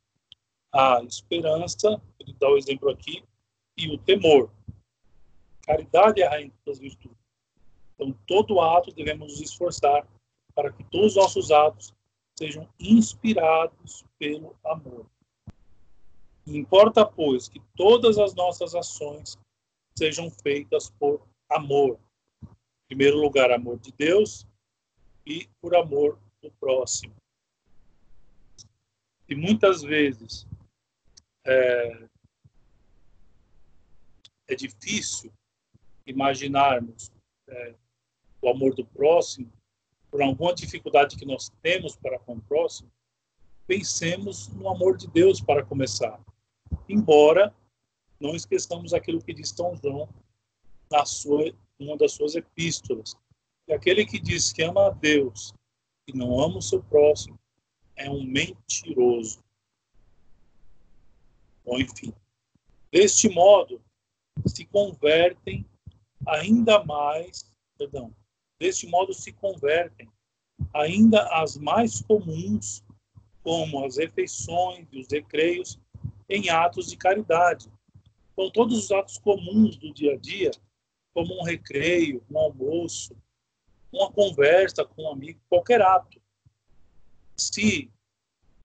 [0.73, 3.23] a esperança, ele dá o exemplo aqui,
[3.77, 4.51] e o temor.
[5.63, 7.17] Caridade é a rainha das virtudes.
[7.95, 10.07] Então, todo ato devemos nos esforçar
[10.55, 11.95] para que todos os nossos atos
[12.37, 15.07] sejam inspirados pelo amor.
[16.57, 19.39] Importa, pois, que todas as nossas ações
[19.97, 21.99] sejam feitas por amor.
[22.43, 22.49] Em
[22.89, 24.47] primeiro lugar, amor de Deus
[25.27, 27.15] e por amor do próximo.
[29.29, 30.47] E muitas vezes
[31.45, 32.09] é,
[34.49, 35.31] é difícil
[36.07, 37.13] imaginarmos
[37.47, 37.75] é,
[38.41, 39.53] o amor do próximo
[40.11, 42.91] por alguma dificuldade que nós temos para com o próximo,
[43.67, 46.19] pensemos no amor de Deus para começar.
[46.89, 47.55] Embora
[48.21, 50.09] não esqueçamos aquilo que diz São João
[50.91, 53.15] na sua uma das suas epístolas.
[53.67, 55.55] E aquele que diz que ama a Deus
[56.07, 57.39] e não ama o seu próximo
[57.95, 59.43] é um mentiroso.
[61.65, 62.13] Bom, enfim.
[62.91, 63.81] Deste modo,
[64.47, 65.67] se convertem
[66.27, 68.15] ainda mais, perdão,
[68.59, 70.09] deste modo se convertem
[70.73, 72.83] ainda as mais comuns,
[73.43, 75.79] como as refeições e os recreios,
[76.29, 77.71] em atos de caridade.
[78.33, 80.51] Então, todos os atos comuns do dia a dia,
[81.15, 83.17] como um recreio, um almoço,
[83.93, 86.21] uma conversa com um amigo, qualquer ato.
[87.37, 87.91] Se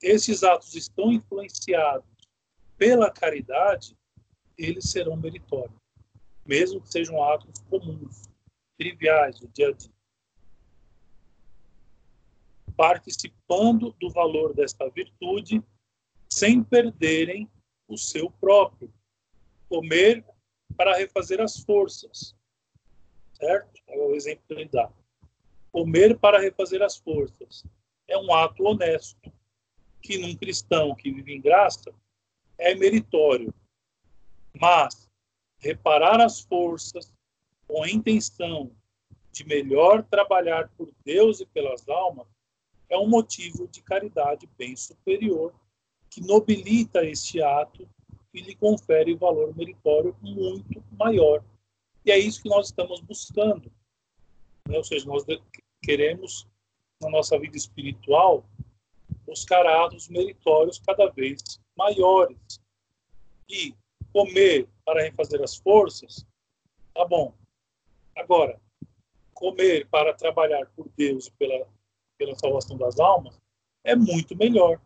[0.02, 2.08] esses atos estão influenciados
[2.78, 3.98] pela caridade,
[4.58, 5.84] eles serão meritórios
[6.46, 8.30] mesmo que sejam atos comuns,
[8.78, 9.92] triviais do dia a dia.
[12.76, 15.64] Participando do valor desta virtude,
[16.34, 17.48] sem perderem
[17.88, 18.92] o seu próprio.
[19.70, 20.26] Comer
[20.76, 22.36] para refazer as forças.
[23.34, 23.82] Certo?
[23.88, 24.92] É o exemplo que ele dá.
[25.72, 27.64] Comer para refazer as forças.
[28.08, 29.32] É um ato honesto,
[30.02, 31.94] que num cristão que vive em graça
[32.58, 33.54] é meritório.
[34.60, 35.10] Mas
[35.58, 37.14] reparar as forças
[37.68, 38.72] com a intenção
[39.32, 42.28] de melhor trabalhar por Deus e pelas almas
[42.90, 45.54] é um motivo de caridade bem superior
[46.14, 47.90] que nobilita este ato
[48.32, 51.44] e lhe confere valor meritório muito maior.
[52.06, 53.72] E é isso que nós estamos buscando.
[54.68, 54.78] Né?
[54.78, 55.26] Ou seja, nós
[55.82, 56.48] queremos,
[57.02, 58.46] na nossa vida espiritual,
[59.26, 61.42] buscar atos meritórios cada vez
[61.76, 62.62] maiores.
[63.50, 63.76] E
[64.12, 66.28] comer para refazer as forças,
[66.94, 67.34] tá bom.
[68.16, 68.62] Agora,
[69.34, 71.68] comer para trabalhar por Deus e pela,
[72.20, 73.42] pela salvação das almas
[73.84, 74.80] é muito melhor.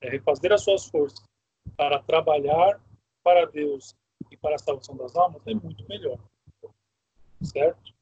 [0.00, 1.24] É refazer as suas forças
[1.76, 2.80] para trabalhar
[3.22, 3.94] para Deus
[4.30, 6.18] e para a salvação das almas é muito melhor.
[7.42, 7.94] Certo?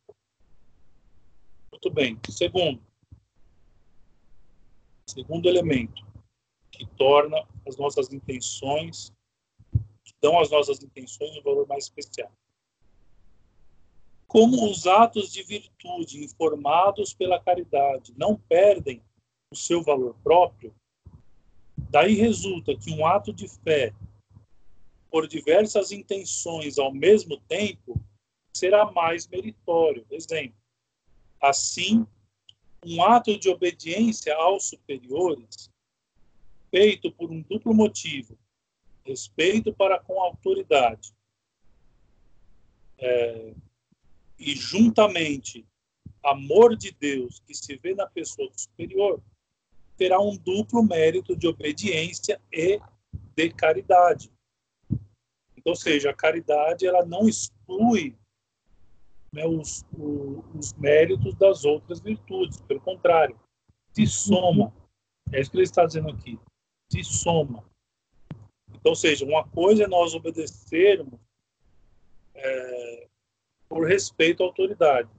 [1.72, 2.18] Muito bem.
[2.30, 2.82] Segundo,
[5.08, 6.06] segundo elemento
[6.70, 9.12] que torna as nossas intenções
[10.20, 12.30] dão às nossas intenções um valor mais especial.
[14.26, 19.02] Como os atos de virtude informados pela caridade não perdem
[19.52, 20.74] o seu valor próprio,
[21.96, 23.94] daí resulta que um ato de fé,
[25.10, 27.98] por diversas intenções ao mesmo tempo,
[28.54, 30.06] será mais meritório.
[30.10, 30.60] Exemplo:
[31.40, 32.06] assim,
[32.84, 35.70] um ato de obediência aos superiores,
[36.70, 38.38] feito por um duplo motivo,
[39.02, 41.14] respeito para com a autoridade
[42.98, 43.54] é,
[44.38, 45.66] e juntamente
[46.22, 49.22] amor de Deus que se vê na pessoa superior,
[49.96, 52.80] terá um duplo mérito de obediência e
[53.34, 54.30] de caridade.
[55.56, 58.16] Então, ou seja, a caridade ela não exclui
[59.32, 59.84] né, os,
[60.54, 63.38] os, méritos das outras virtudes, pelo contrário,
[63.92, 64.72] se soma.
[65.32, 66.38] É isso que ele está dizendo aqui.
[66.90, 67.64] Se soma.
[68.68, 71.18] Então, ou seja, uma coisa é nós obedecermos
[72.34, 73.08] é,
[73.68, 75.10] por respeito à autoridade.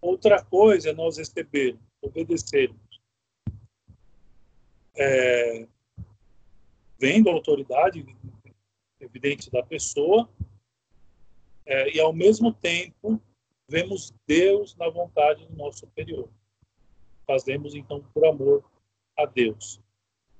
[0.00, 2.80] Outra coisa é nós recebermos, obedecermos,
[4.98, 5.68] é,
[6.98, 8.04] vendo a autoridade
[9.00, 10.28] evidente da pessoa,
[11.64, 13.22] é, e ao mesmo tempo
[13.68, 16.28] vemos Deus na vontade do nosso superior.
[17.26, 18.64] Fazemos então por amor
[19.16, 19.80] a Deus,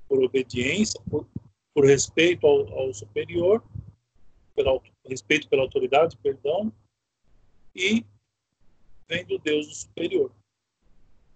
[0.08, 1.28] por obediência, por,
[1.72, 3.62] por respeito ao, ao superior,
[4.56, 6.72] pelo respeito pela autoridade, perdão,
[7.74, 8.04] e
[9.06, 10.32] vendo Deus no superior.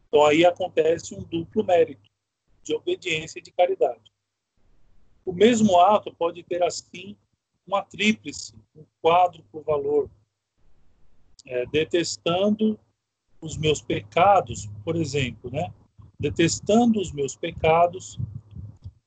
[0.08, 2.11] Então aí acontece um duplo mérito
[2.62, 4.12] de obediência e de caridade.
[5.24, 7.16] O mesmo ato pode ter assim
[7.66, 10.10] uma tríplice, um quádruplo valor,
[11.46, 12.78] é, detestando
[13.40, 15.72] os meus pecados, por exemplo, né?
[16.18, 18.18] Detestando os meus pecados,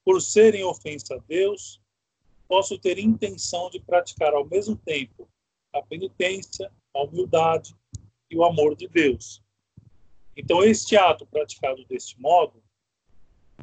[0.03, 1.81] por serem ofensa a Deus,
[2.47, 5.27] posso ter intenção de praticar ao mesmo tempo
[5.73, 7.75] a penitência, a humildade
[8.29, 9.41] e o amor de Deus.
[10.37, 12.61] Então, este ato praticado deste modo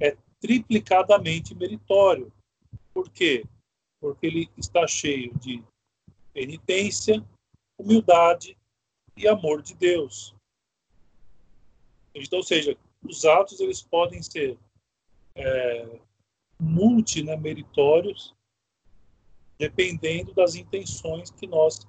[0.01, 2.33] é triplicadamente meritório.
[2.93, 3.45] Por quê?
[4.01, 5.63] Porque ele está cheio de
[6.33, 7.25] penitência,
[7.79, 8.57] humildade
[9.17, 10.35] e amor de Deus.
[12.15, 14.59] Então, ou seja, os atos eles podem ser
[15.35, 16.01] é,
[16.61, 18.35] multimeritórios,
[19.59, 21.87] dependendo das intenções que nós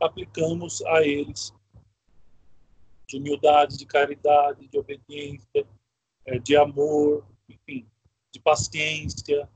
[0.00, 1.52] aplicamos a eles,
[3.08, 5.66] de humildade, de caridade, de obediência,
[6.24, 7.86] é, de amor, enfim,
[8.32, 9.48] de paciência,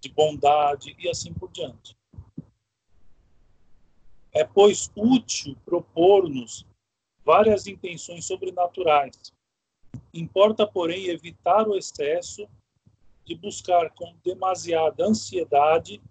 [0.00, 1.96] de bondade e assim por diante.
[4.32, 6.66] É, pois, útil propor-nos
[7.24, 9.32] várias intenções sobrenaturais.
[10.12, 12.48] Importa, porém, evitar o excesso
[13.24, 16.02] de buscar com demasiada ansiedade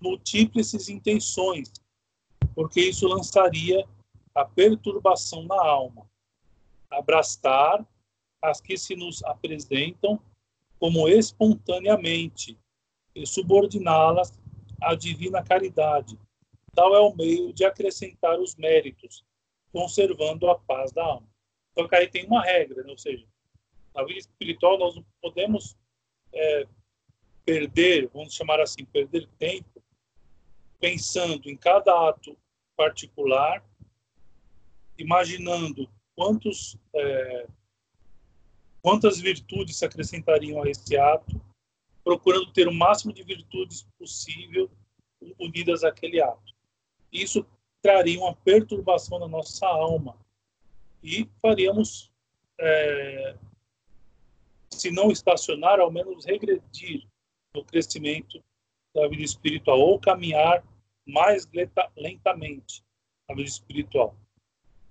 [0.00, 1.72] múltiplas intenções,
[2.54, 3.86] porque isso lançaria
[4.34, 6.08] a perturbação na alma.
[6.90, 7.86] Abraçar
[8.42, 10.20] as que se nos apresentam
[10.78, 12.58] como espontaneamente
[13.14, 14.32] e subordiná-las
[14.80, 16.18] à divina caridade.
[16.74, 19.24] Tal é o meio de acrescentar os méritos,
[19.72, 21.28] conservando a paz da alma.
[21.72, 22.90] Então, aí tem uma regra, né?
[22.90, 23.26] ou seja,
[23.94, 25.76] na vida espiritual nós não podemos
[26.32, 26.66] é,
[27.44, 29.82] perder, vamos chamar assim, perder tempo,
[30.78, 32.36] pensando em cada ato
[32.76, 33.64] particular,
[34.96, 37.46] imaginando quantos, é,
[38.88, 41.38] quantas virtudes se acrescentariam a esse ato,
[42.02, 44.70] procurando ter o máximo de virtudes possível
[45.38, 46.54] unidas àquele ato.
[47.12, 47.46] Isso
[47.82, 50.16] traria uma perturbação na nossa alma
[51.02, 52.10] e faríamos
[52.58, 53.36] é,
[54.70, 57.06] se não estacionar, ao menos regredir
[57.54, 58.42] no crescimento
[58.94, 60.64] da vida espiritual, ou caminhar
[61.06, 62.82] mais lenta, lentamente
[63.28, 64.16] na vida espiritual.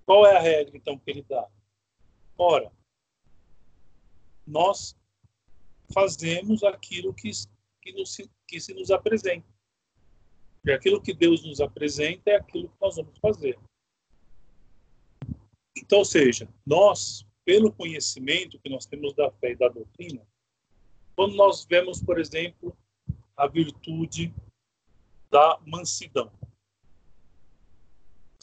[0.05, 1.47] Qual é a regra, então, que ele dá?
[2.37, 2.71] Ora,
[4.47, 4.97] nós
[5.93, 7.29] fazemos aquilo que,
[7.81, 8.17] que, nos,
[8.47, 9.47] que se nos apresenta.
[10.65, 13.59] E aquilo que Deus nos apresenta é aquilo que nós vamos fazer.
[15.77, 20.21] Então, ou seja, nós pelo conhecimento que nós temos da fé e da doutrina,
[21.15, 22.77] quando nós vemos, por exemplo,
[23.37, 24.33] a virtude
[25.31, 26.29] da mansidão.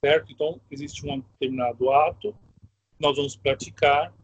[0.01, 0.33] Certo?
[0.33, 2.35] Então, existe um determinado ato
[2.99, 4.15] nós vamos praticar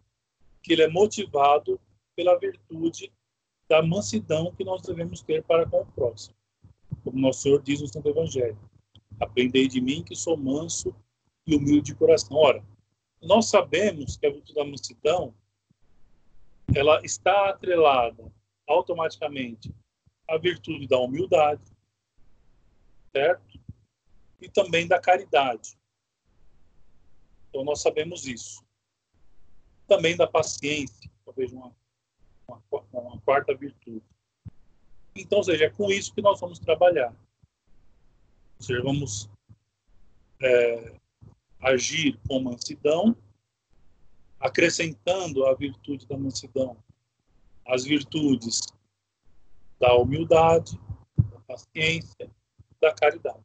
[0.62, 1.80] que ele é motivado
[2.14, 3.12] pela virtude
[3.68, 6.34] da mansidão que nós devemos ter para com o próximo.
[7.04, 8.58] Como nosso Senhor diz no Santo Evangelho:
[9.18, 10.94] Aprendei de mim que sou manso
[11.46, 12.36] e humilde de coração.
[12.36, 12.64] Ora,
[13.22, 15.34] nós sabemos que a virtude da mansidão
[16.74, 18.32] ela está atrelada
[18.66, 19.74] automaticamente
[20.28, 21.64] à virtude da humildade,
[23.12, 23.60] certo?
[24.40, 25.76] E também da caridade.
[27.48, 28.64] Então nós sabemos isso.
[29.90, 31.74] Também da paciência, talvez uma,
[32.46, 32.62] uma,
[32.92, 34.04] uma quarta virtude.
[35.16, 37.12] Então, ou seja, é com isso que nós vamos trabalhar.
[38.58, 39.28] Ou seja, vamos
[40.40, 40.94] é,
[41.60, 43.16] agir com mansidão,
[44.38, 46.76] acrescentando a virtude da mansidão
[47.70, 48.60] as virtudes
[49.78, 50.78] da humildade,
[51.16, 52.30] da paciência,
[52.80, 53.44] da caridade.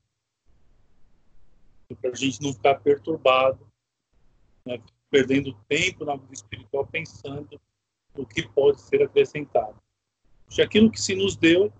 [2.01, 3.65] Para a gente não ficar perturbado,
[4.65, 4.81] né,
[5.15, 7.61] perdendo tempo na vida espiritual pensando
[8.13, 9.81] no que pode ser acrescentado.
[10.49, 11.71] Se aquilo que se nos deu,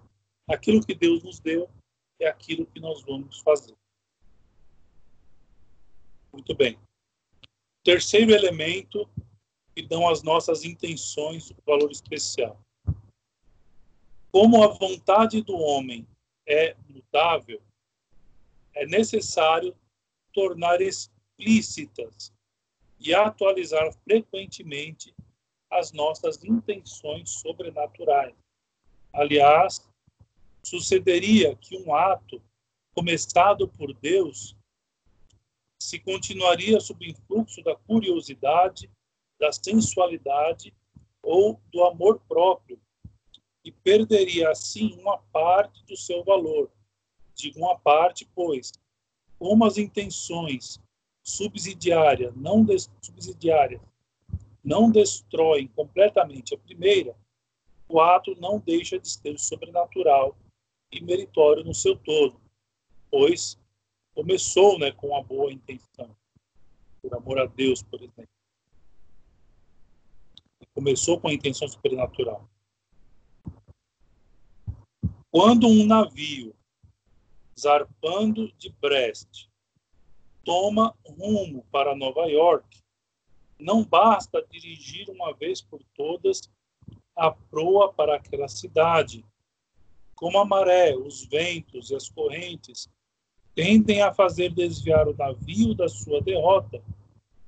[0.47, 1.69] aquilo que Deus nos deu,
[2.17, 3.75] é aquilo que nós vamos fazer.
[6.31, 6.79] Muito bem.
[7.83, 9.05] Terceiro elemento
[9.75, 12.57] que dão às nossas intenções o valor especial.
[14.31, 16.07] Como a vontade do homem
[16.47, 17.61] é mutável,
[18.73, 19.75] é necessário
[20.31, 22.33] tornar explícitas
[22.99, 25.13] e atualizar frequentemente
[25.71, 28.35] as nossas intenções sobrenaturais.
[29.13, 29.87] Aliás,
[30.63, 32.41] sucederia que um ato
[32.93, 34.55] começado por Deus
[35.81, 38.89] se continuaria sob influxo da curiosidade,
[39.39, 40.73] da sensualidade
[41.21, 42.79] ou do amor próprio
[43.63, 46.71] e perderia assim uma parte do seu valor.
[47.35, 48.71] Digo uma parte, pois,
[49.37, 50.79] como as intenções
[51.26, 52.63] subsidiárias não
[53.01, 53.82] subsidiárias
[54.63, 57.15] não destroem completamente a primeira,
[57.89, 60.38] o ato não deixa de ser sobrenatural
[60.91, 62.39] e meritório no seu todo,
[63.11, 63.59] pois
[64.13, 66.15] começou né, com uma boa intenção,
[67.01, 68.30] por amor a Deus, por exemplo.
[70.73, 72.49] Começou com a intenção sobrenatural.
[75.32, 76.55] Quando um navio,
[77.59, 79.47] zarpando de Brest,
[80.45, 82.79] toma rumo para Nova York,
[83.59, 86.49] não basta dirigir uma vez por todas
[87.15, 89.25] a proa para aquela cidade.
[90.13, 92.89] Como a maré, os ventos e as correntes
[93.55, 96.81] tendem a fazer desviar o navio da sua derrota,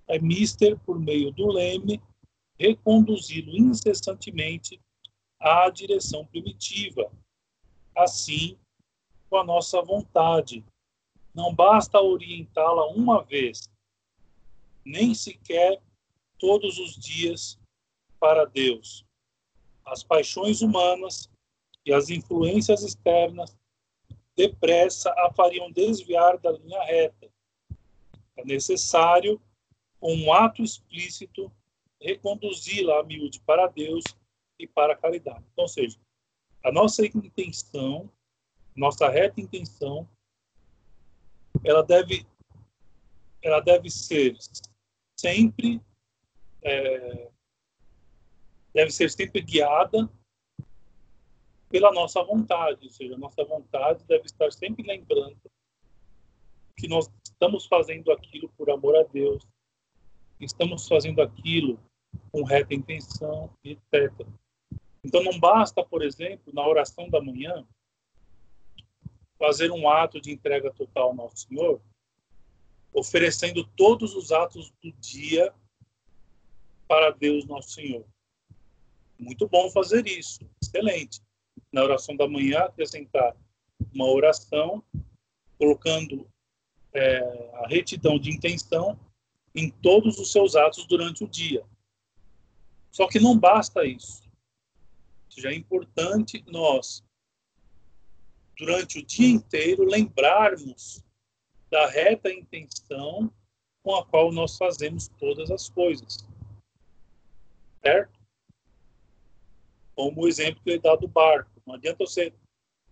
[0.07, 2.01] é mister, por meio do leme,
[2.57, 4.81] reconduzi-lo incessantemente
[5.39, 7.11] à direção primitiva.
[7.95, 8.57] Assim,
[9.29, 10.63] com a nossa vontade,
[11.37, 13.69] não basta orientá-la uma vez,
[14.83, 15.79] nem sequer
[16.39, 17.59] todos os dias
[18.19, 19.05] para Deus.
[19.85, 21.29] As paixões humanas
[21.85, 23.55] e as influências externas
[24.35, 27.29] depressa a fariam desviar da linha reta.
[28.35, 29.39] É necessário,
[29.99, 31.51] com um ato explícito,
[32.01, 34.03] reconduzi-la a miúde para Deus
[34.57, 35.45] e para a caridade.
[35.53, 35.99] Então, ou seja,
[36.63, 38.09] a nossa intenção,
[38.75, 40.09] nossa reta intenção,
[41.63, 42.25] ela deve,
[43.41, 44.37] ela deve ser
[45.19, 45.81] sempre
[46.63, 47.29] é,
[48.73, 50.09] deve ser sempre guiada
[51.69, 55.37] pela nossa vontade, ou seja, a nossa vontade deve estar sempre lembrando
[56.77, 59.45] que nós estamos fazendo aquilo por amor a Deus,
[60.39, 61.79] estamos fazendo aquilo
[62.31, 64.11] com reta intenção, etc.
[65.03, 67.65] Então não basta, por exemplo, na oração da manhã,
[69.37, 71.81] fazer um ato de entrega total ao nosso Senhor,
[72.93, 75.53] oferecendo todos os atos do dia
[76.87, 78.05] para Deus nosso Senhor.
[79.19, 81.21] Muito bom fazer isso, excelente.
[81.71, 83.35] Na oração da manhã, acrescentar
[83.93, 84.83] uma oração,
[85.57, 86.27] colocando
[86.93, 87.19] é,
[87.55, 88.99] a retidão de intenção
[89.53, 91.65] em todos os seus atos durante o dia.
[92.91, 94.23] Só que não basta isso.
[95.29, 97.03] Já é importante nós,
[98.57, 101.03] durante o dia inteiro, lembrarmos
[101.69, 103.31] da reta intenção
[103.83, 106.25] com a qual nós fazemos todas as coisas.
[107.83, 108.17] Certo?
[109.97, 111.49] como o exemplo que ele dá do barco.
[111.65, 112.31] Não adianta você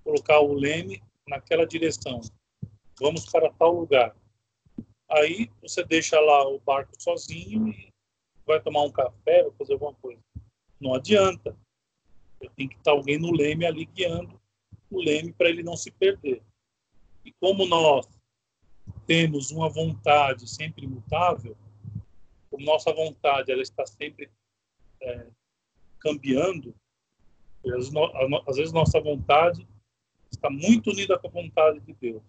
[0.04, 2.20] colocar o leme naquela direção.
[3.00, 4.16] Vamos para tal lugar.
[5.08, 7.94] Aí você deixa lá o barco sozinho e
[8.44, 10.20] vai tomar um café, vai fazer alguma coisa.
[10.82, 11.56] Não adianta.
[12.56, 14.42] Tem que estar alguém no leme ali guiando
[14.90, 16.42] o leme para ele não se perder.
[17.24, 18.08] E como nós
[19.06, 21.58] temos uma vontade sempre imutável,
[22.50, 24.30] como nossa vontade ela está sempre
[25.02, 25.28] é,
[26.00, 26.76] cambiando,
[28.48, 29.68] às vezes nossa vontade
[30.32, 32.24] está muito unida com a vontade de Deus.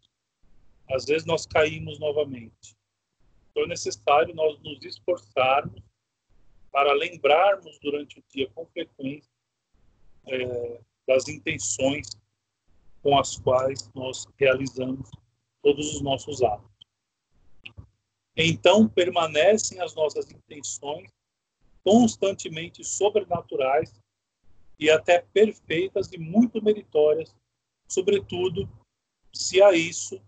[0.90, 2.76] Às vezes nós caímos novamente.
[3.50, 5.82] Então é necessário nós nos esforçarmos
[6.70, 9.30] para lembrarmos durante o dia com frequência
[10.26, 12.08] é, das intenções
[13.06, 15.08] com as quais nós realizamos
[15.62, 16.68] todos os nossos atos.
[18.36, 21.08] Então permanecem as nossas intenções
[21.84, 23.94] constantemente sobrenaturais
[24.76, 27.32] e até perfeitas e muito meritórias,
[27.88, 28.68] sobretudo
[29.32, 30.20] se a isso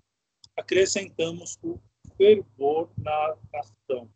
[0.56, 1.80] acrescentamos o
[2.16, 4.08] fervor na ação,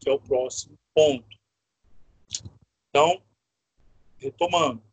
[0.00, 1.38] que é o próximo ponto.
[2.88, 3.22] Então,
[4.18, 4.89] retomando.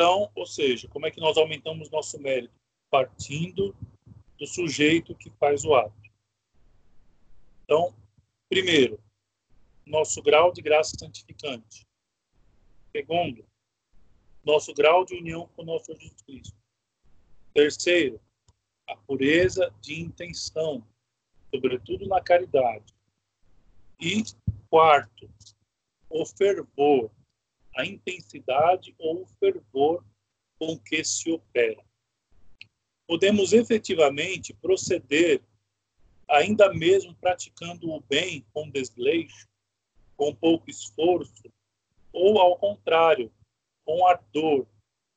[0.00, 2.54] Então, ou seja, como é que nós aumentamos nosso mérito?
[2.90, 3.76] Partindo
[4.38, 5.92] do sujeito que faz o ato.
[7.64, 7.94] Então,
[8.48, 8.98] primeiro,
[9.84, 11.86] nosso grau de graça santificante.
[12.90, 13.44] Segundo,
[14.42, 16.56] nosso grau de união com o nosso Jesus Cristo.
[17.52, 18.18] Terceiro,
[18.88, 20.82] a pureza de intenção,
[21.54, 22.94] sobretudo na caridade.
[24.00, 24.22] E
[24.70, 25.30] quarto,
[26.08, 27.10] o fervor,
[27.76, 30.04] a intensidade ou o fervor
[30.58, 31.82] com que se opera
[33.10, 35.42] podemos efetivamente proceder,
[36.28, 39.48] ainda mesmo praticando o bem com desleixo,
[40.16, 41.42] com pouco esforço,
[42.12, 43.28] ou ao contrário,
[43.84, 44.64] com ardor,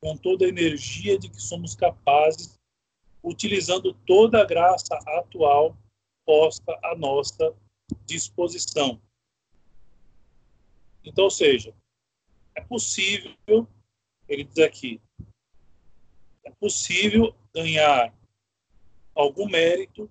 [0.01, 2.59] com toda a energia de que somos capazes,
[3.23, 5.77] utilizando toda a graça atual
[6.25, 7.55] posta à nossa
[8.07, 8.99] disposição.
[11.05, 11.75] Então, ou seja,
[12.55, 13.67] é possível,
[14.27, 15.01] ele diz aqui,
[16.43, 18.13] é possível ganhar
[19.15, 20.09] algum mérito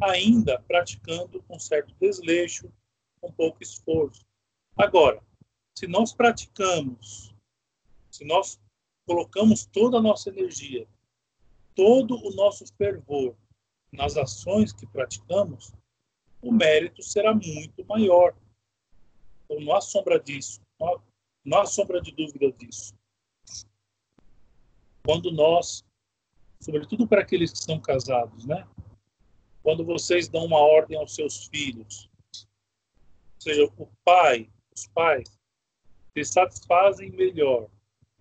[0.00, 2.70] ainda praticando com certo desleixo,
[3.20, 4.24] com pouco esforço.
[4.76, 5.22] Agora,
[5.74, 7.34] se nós praticamos,
[8.10, 8.60] se nós
[9.06, 10.86] colocamos toda a nossa energia,
[11.74, 13.36] todo o nosso fervor
[13.92, 15.72] nas ações que praticamos,
[16.42, 18.36] o mérito será muito maior.
[19.44, 21.00] Então, não há sombra disso, não há,
[21.44, 22.94] não há sombra de dúvida disso.
[25.04, 25.84] Quando nós,
[26.60, 28.66] sobretudo para aqueles que são casados, né?
[29.62, 35.38] Quando vocês dão uma ordem aos seus filhos, ou seja, o pai, os pais,
[36.16, 37.68] se satisfazem melhor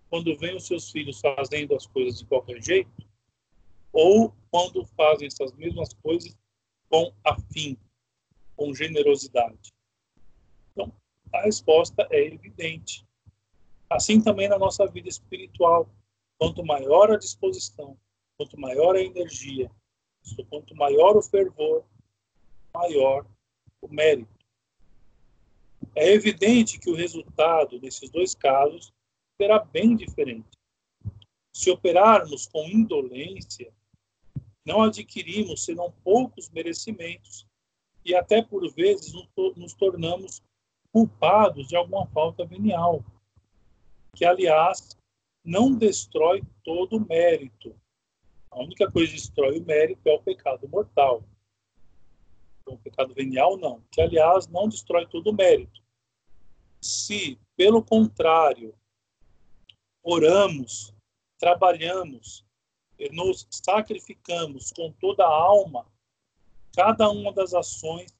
[0.09, 2.91] quando veem os seus filhos fazendo as coisas de qualquer jeito
[3.91, 6.35] ou quando fazem essas mesmas coisas
[6.89, 7.77] com afim,
[8.55, 9.71] com generosidade.
[10.71, 10.91] Então,
[11.31, 13.05] a resposta é evidente.
[13.93, 15.87] Assim também na nossa vida espiritual,
[16.39, 17.95] quanto maior a disposição,
[18.35, 19.69] quanto maior a energia,
[20.49, 21.85] quanto maior o fervor,
[22.73, 23.23] maior
[23.79, 24.33] o mérito.
[25.95, 28.91] É evidente que o resultado desses dois casos
[29.39, 30.57] será bem diferente.
[31.53, 33.71] Se operarmos com indolência,
[34.65, 37.45] não adquirimos senão poucos merecimentos
[38.03, 39.13] e até por vezes
[39.55, 40.41] nos tornamos
[40.91, 43.03] culpados de alguma falta venial,
[44.15, 44.97] que aliás
[45.43, 47.75] não destrói todo o mérito.
[48.49, 51.23] A única coisa que destrói o mérito é o pecado mortal.
[52.61, 55.81] Então, o pecado venial não, que aliás não destrói todo o mérito.
[56.79, 58.73] Se, pelo contrário,
[60.01, 60.93] oramos,
[61.39, 62.45] trabalhamos,
[63.11, 65.85] nos sacrificamos com toda a alma,
[66.75, 68.13] cada uma das ações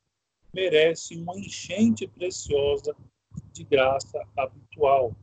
[0.53, 2.95] merece uma enchente preciosa
[3.51, 5.15] de graça habitual.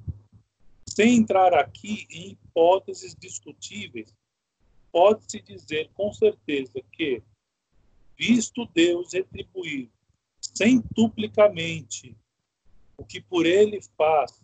[1.01, 4.15] Sem entrar aqui em hipóteses discutíveis,
[4.93, 7.23] pode-se dizer com certeza que,
[8.19, 9.91] visto Deus retribuir
[10.43, 12.15] centuplicamente
[12.99, 14.43] o que por ele faz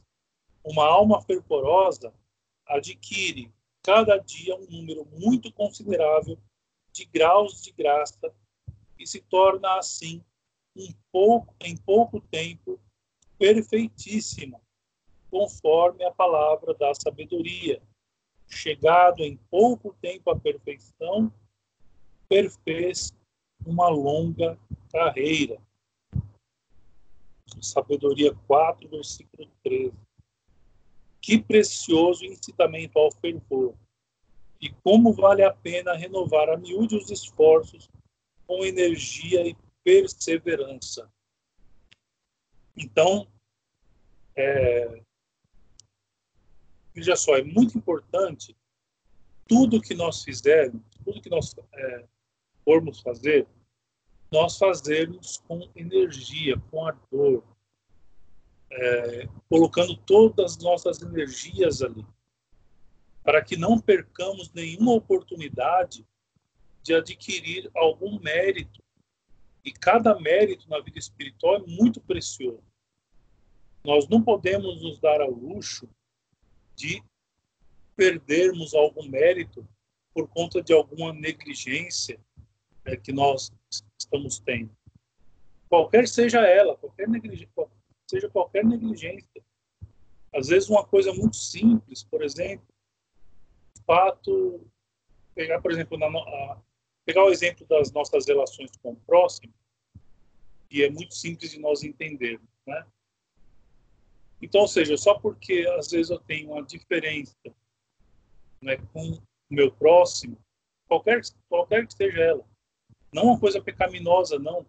[0.65, 2.11] uma alma fervorosa
[2.65, 3.53] adquire
[3.83, 6.39] cada dia um número muito considerável
[6.91, 8.35] de graus de graça
[8.99, 10.25] e se torna assim
[10.75, 12.81] um pouco em pouco tempo
[13.39, 14.59] perfeitíssima,
[15.37, 17.83] conforme a palavra da sabedoria.
[18.49, 21.31] Chegado em pouco tempo à perfeição,
[22.27, 23.15] perfez
[23.67, 24.59] uma longa
[24.91, 25.61] carreira.
[27.61, 29.93] Sabedoria 4, versículo 13.
[31.21, 33.75] Que precioso incitamento ao fervor!
[34.59, 37.91] E como vale a pena renovar a miúde os esforços
[38.47, 41.13] com energia e perseverança.
[42.75, 43.29] Então,
[44.35, 45.03] é,
[46.97, 48.57] veja só, é muito importante
[49.47, 52.05] tudo que nós fizermos, tudo que nós é,
[52.65, 53.47] formos fazer,
[54.33, 57.45] nós fazermos com energia, com ardor,
[58.73, 62.05] é, colocando todas as nossas energias ali,
[63.23, 66.05] para que não percamos nenhuma oportunidade
[66.83, 68.83] de adquirir algum mérito.
[69.63, 72.63] E cada mérito na vida espiritual é muito precioso.
[73.85, 75.89] Nós não podemos nos dar ao luxo
[76.77, 77.03] de
[77.97, 79.67] perdermos algum mérito
[80.13, 82.21] por conta de alguma negligência
[82.85, 83.53] é, que nós
[83.99, 84.71] estamos tendo.
[85.69, 87.09] Qualquer seja ela, qualquer
[88.07, 89.43] seja qualquer negligência.
[90.33, 92.67] Às vezes uma coisa muito simples, por exemplo,
[93.87, 94.67] fato,
[95.35, 96.61] pegar, por exemplo, na, a,
[97.05, 99.53] pegar o exemplo das nossas relações com o próximo,
[100.71, 102.85] e é muito simples de nós entendermos, né?
[104.41, 107.35] Então, ou seja, só porque às vezes eu tenho uma diferença
[108.63, 110.39] né, com o meu próximo,
[110.87, 112.45] qualquer, qualquer que seja ela,
[113.13, 114.67] não uma coisa pecaminosa, não,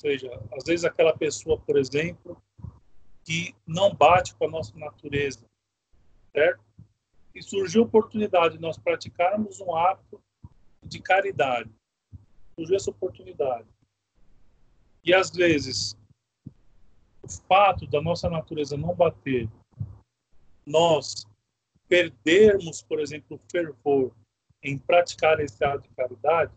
[0.00, 2.42] seja, às vezes aquela pessoa, por exemplo,
[3.24, 5.44] que não bate com a nossa natureza,
[6.32, 6.64] certo?
[7.34, 10.20] E surgiu a oportunidade de nós praticarmos um ato
[10.82, 11.70] de caridade.
[12.54, 13.68] Surgiu essa oportunidade.
[15.04, 15.96] E às vezes,
[17.30, 19.48] fato da nossa natureza não bater,
[20.66, 21.26] nós
[21.88, 24.12] perdermos, por exemplo, o fervor
[24.62, 26.52] em praticar esse ato de caridade,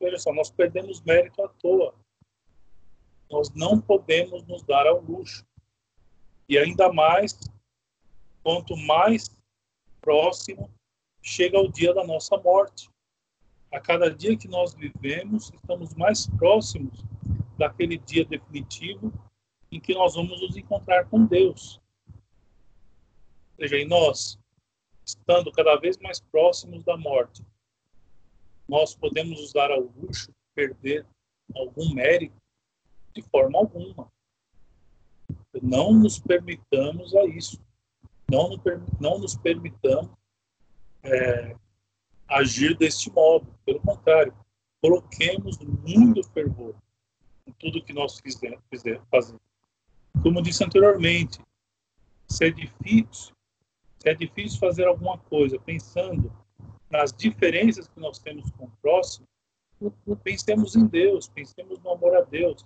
[0.00, 1.94] veja só, nós perdemos mérito à toa
[3.30, 5.44] nós não podemos nos dar ao luxo
[6.48, 7.38] E ainda mais,
[8.42, 9.36] quanto mais
[10.00, 10.70] próximo
[11.22, 12.90] chega o dia da nossa morte.
[13.72, 17.02] A cada dia que nós vivemos, estamos mais próximos
[17.58, 19.12] daquele dia definitivo
[19.74, 21.80] em que nós vamos nos encontrar com Deus.
[22.06, 24.38] Ou seja, em nós,
[25.04, 27.44] estando cada vez mais próximos da morte,
[28.68, 31.06] nós podemos nos dar ao luxo de perder
[31.54, 32.36] algum mérito
[33.12, 34.08] de forma alguma.
[35.60, 37.60] Não nos permitamos a isso.
[38.30, 38.50] Não,
[39.00, 40.10] não nos permitamos
[41.02, 41.56] é,
[42.28, 43.46] agir deste modo.
[43.66, 44.34] Pelo contrário,
[44.80, 46.74] coloquemos muito fervor
[47.46, 48.58] em tudo que nós fizer,
[49.10, 49.43] fazemos.
[50.24, 51.38] Como disse anteriormente,
[52.26, 53.34] se é difícil,
[53.98, 56.32] se é difícil fazer alguma coisa pensando
[56.88, 59.26] nas diferenças que nós temos com o próximo,
[60.22, 62.64] pensemos em Deus, pensemos no amor a Deus.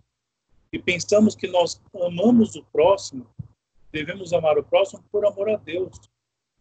[0.72, 3.26] E pensamos que nós amamos o próximo,
[3.90, 5.98] devemos amar o próximo por amor a Deus,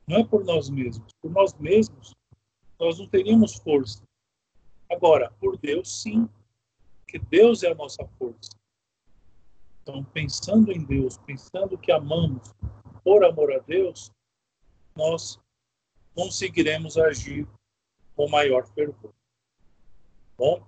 [0.07, 1.13] não é por nós mesmos.
[1.21, 2.15] Por nós mesmos,
[2.79, 4.01] nós não teríamos força.
[4.91, 6.27] Agora, por Deus, sim,
[7.07, 8.56] que Deus é a nossa força.
[9.87, 12.53] Então, pensando em Deus, pensando que amamos
[13.05, 14.11] por amor a Deus,
[14.93, 15.39] nós
[16.13, 17.47] conseguiremos agir
[18.13, 19.13] com maior fervor.
[20.37, 20.61] Bom?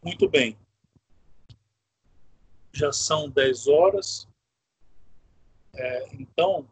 [0.00, 0.56] Muito bem.
[2.72, 4.28] Já são 10 horas.
[5.74, 6.70] É, então,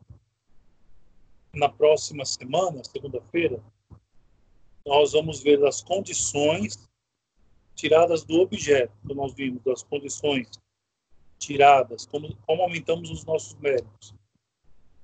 [1.53, 3.61] na próxima semana, segunda-feira,
[4.87, 6.89] nós vamos ver as condições
[7.75, 8.93] tiradas do objeto.
[9.05, 10.51] Então, nós vimos das condições
[11.39, 14.14] tiradas, como, como aumentamos os nossos méritos,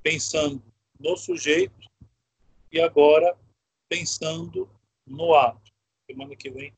[0.02, 0.62] pensando
[0.98, 1.88] no sujeito
[2.72, 3.36] e agora
[3.88, 4.68] pensando
[5.06, 5.70] no ato.
[6.06, 6.72] Semana que vem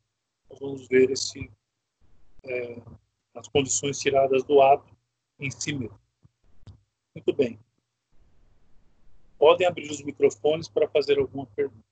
[0.50, 1.50] nós vamos ver esse,
[2.44, 2.82] é,
[3.34, 4.94] as condições tiradas do ato
[5.38, 5.98] em si mesmo.
[7.14, 7.58] Muito bem
[9.42, 11.84] podem abrir os microfones para fazer alguma pergunta.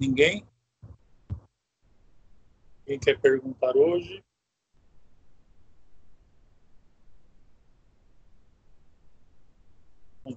[0.00, 0.48] Ninguém?
[2.86, 4.24] Quem quer perguntar hoje?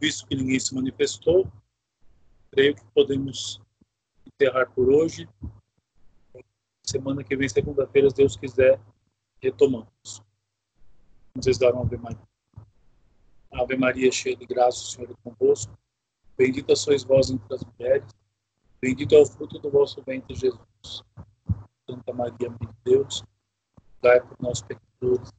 [0.02, 1.50] Visto que ninguém se manifestou,
[2.52, 3.62] creio que podemos
[4.26, 5.30] encerrar por hoje.
[6.86, 8.82] Semana que vem, segunda-feira, se Deus quiser,
[9.42, 10.22] retomamos.
[11.34, 12.28] Vamos dar uma Ave Maria.
[13.54, 15.72] Ave Maria, cheia de graça, o Senhor é convosco.
[16.36, 18.23] Bendita sois vós entre as mulheres.
[18.84, 21.04] Bendito é o fruto do vosso ventre, Jesus.
[21.90, 23.24] Santa Maria, Mãe de Deus,
[24.02, 25.32] dai por nós pecadores,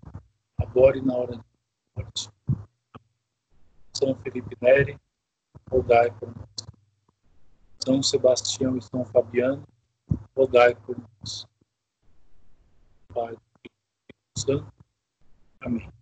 [0.56, 1.44] agora e na hora de
[1.94, 2.30] morte.
[3.92, 4.98] São Felipe Neri,
[5.70, 6.48] rogai por nós.
[7.84, 9.62] São Sebastião e São Fabiano,
[10.34, 11.46] rogai por nós.
[13.12, 13.36] Pai,
[14.38, 14.72] Santo.
[15.60, 15.92] Amém.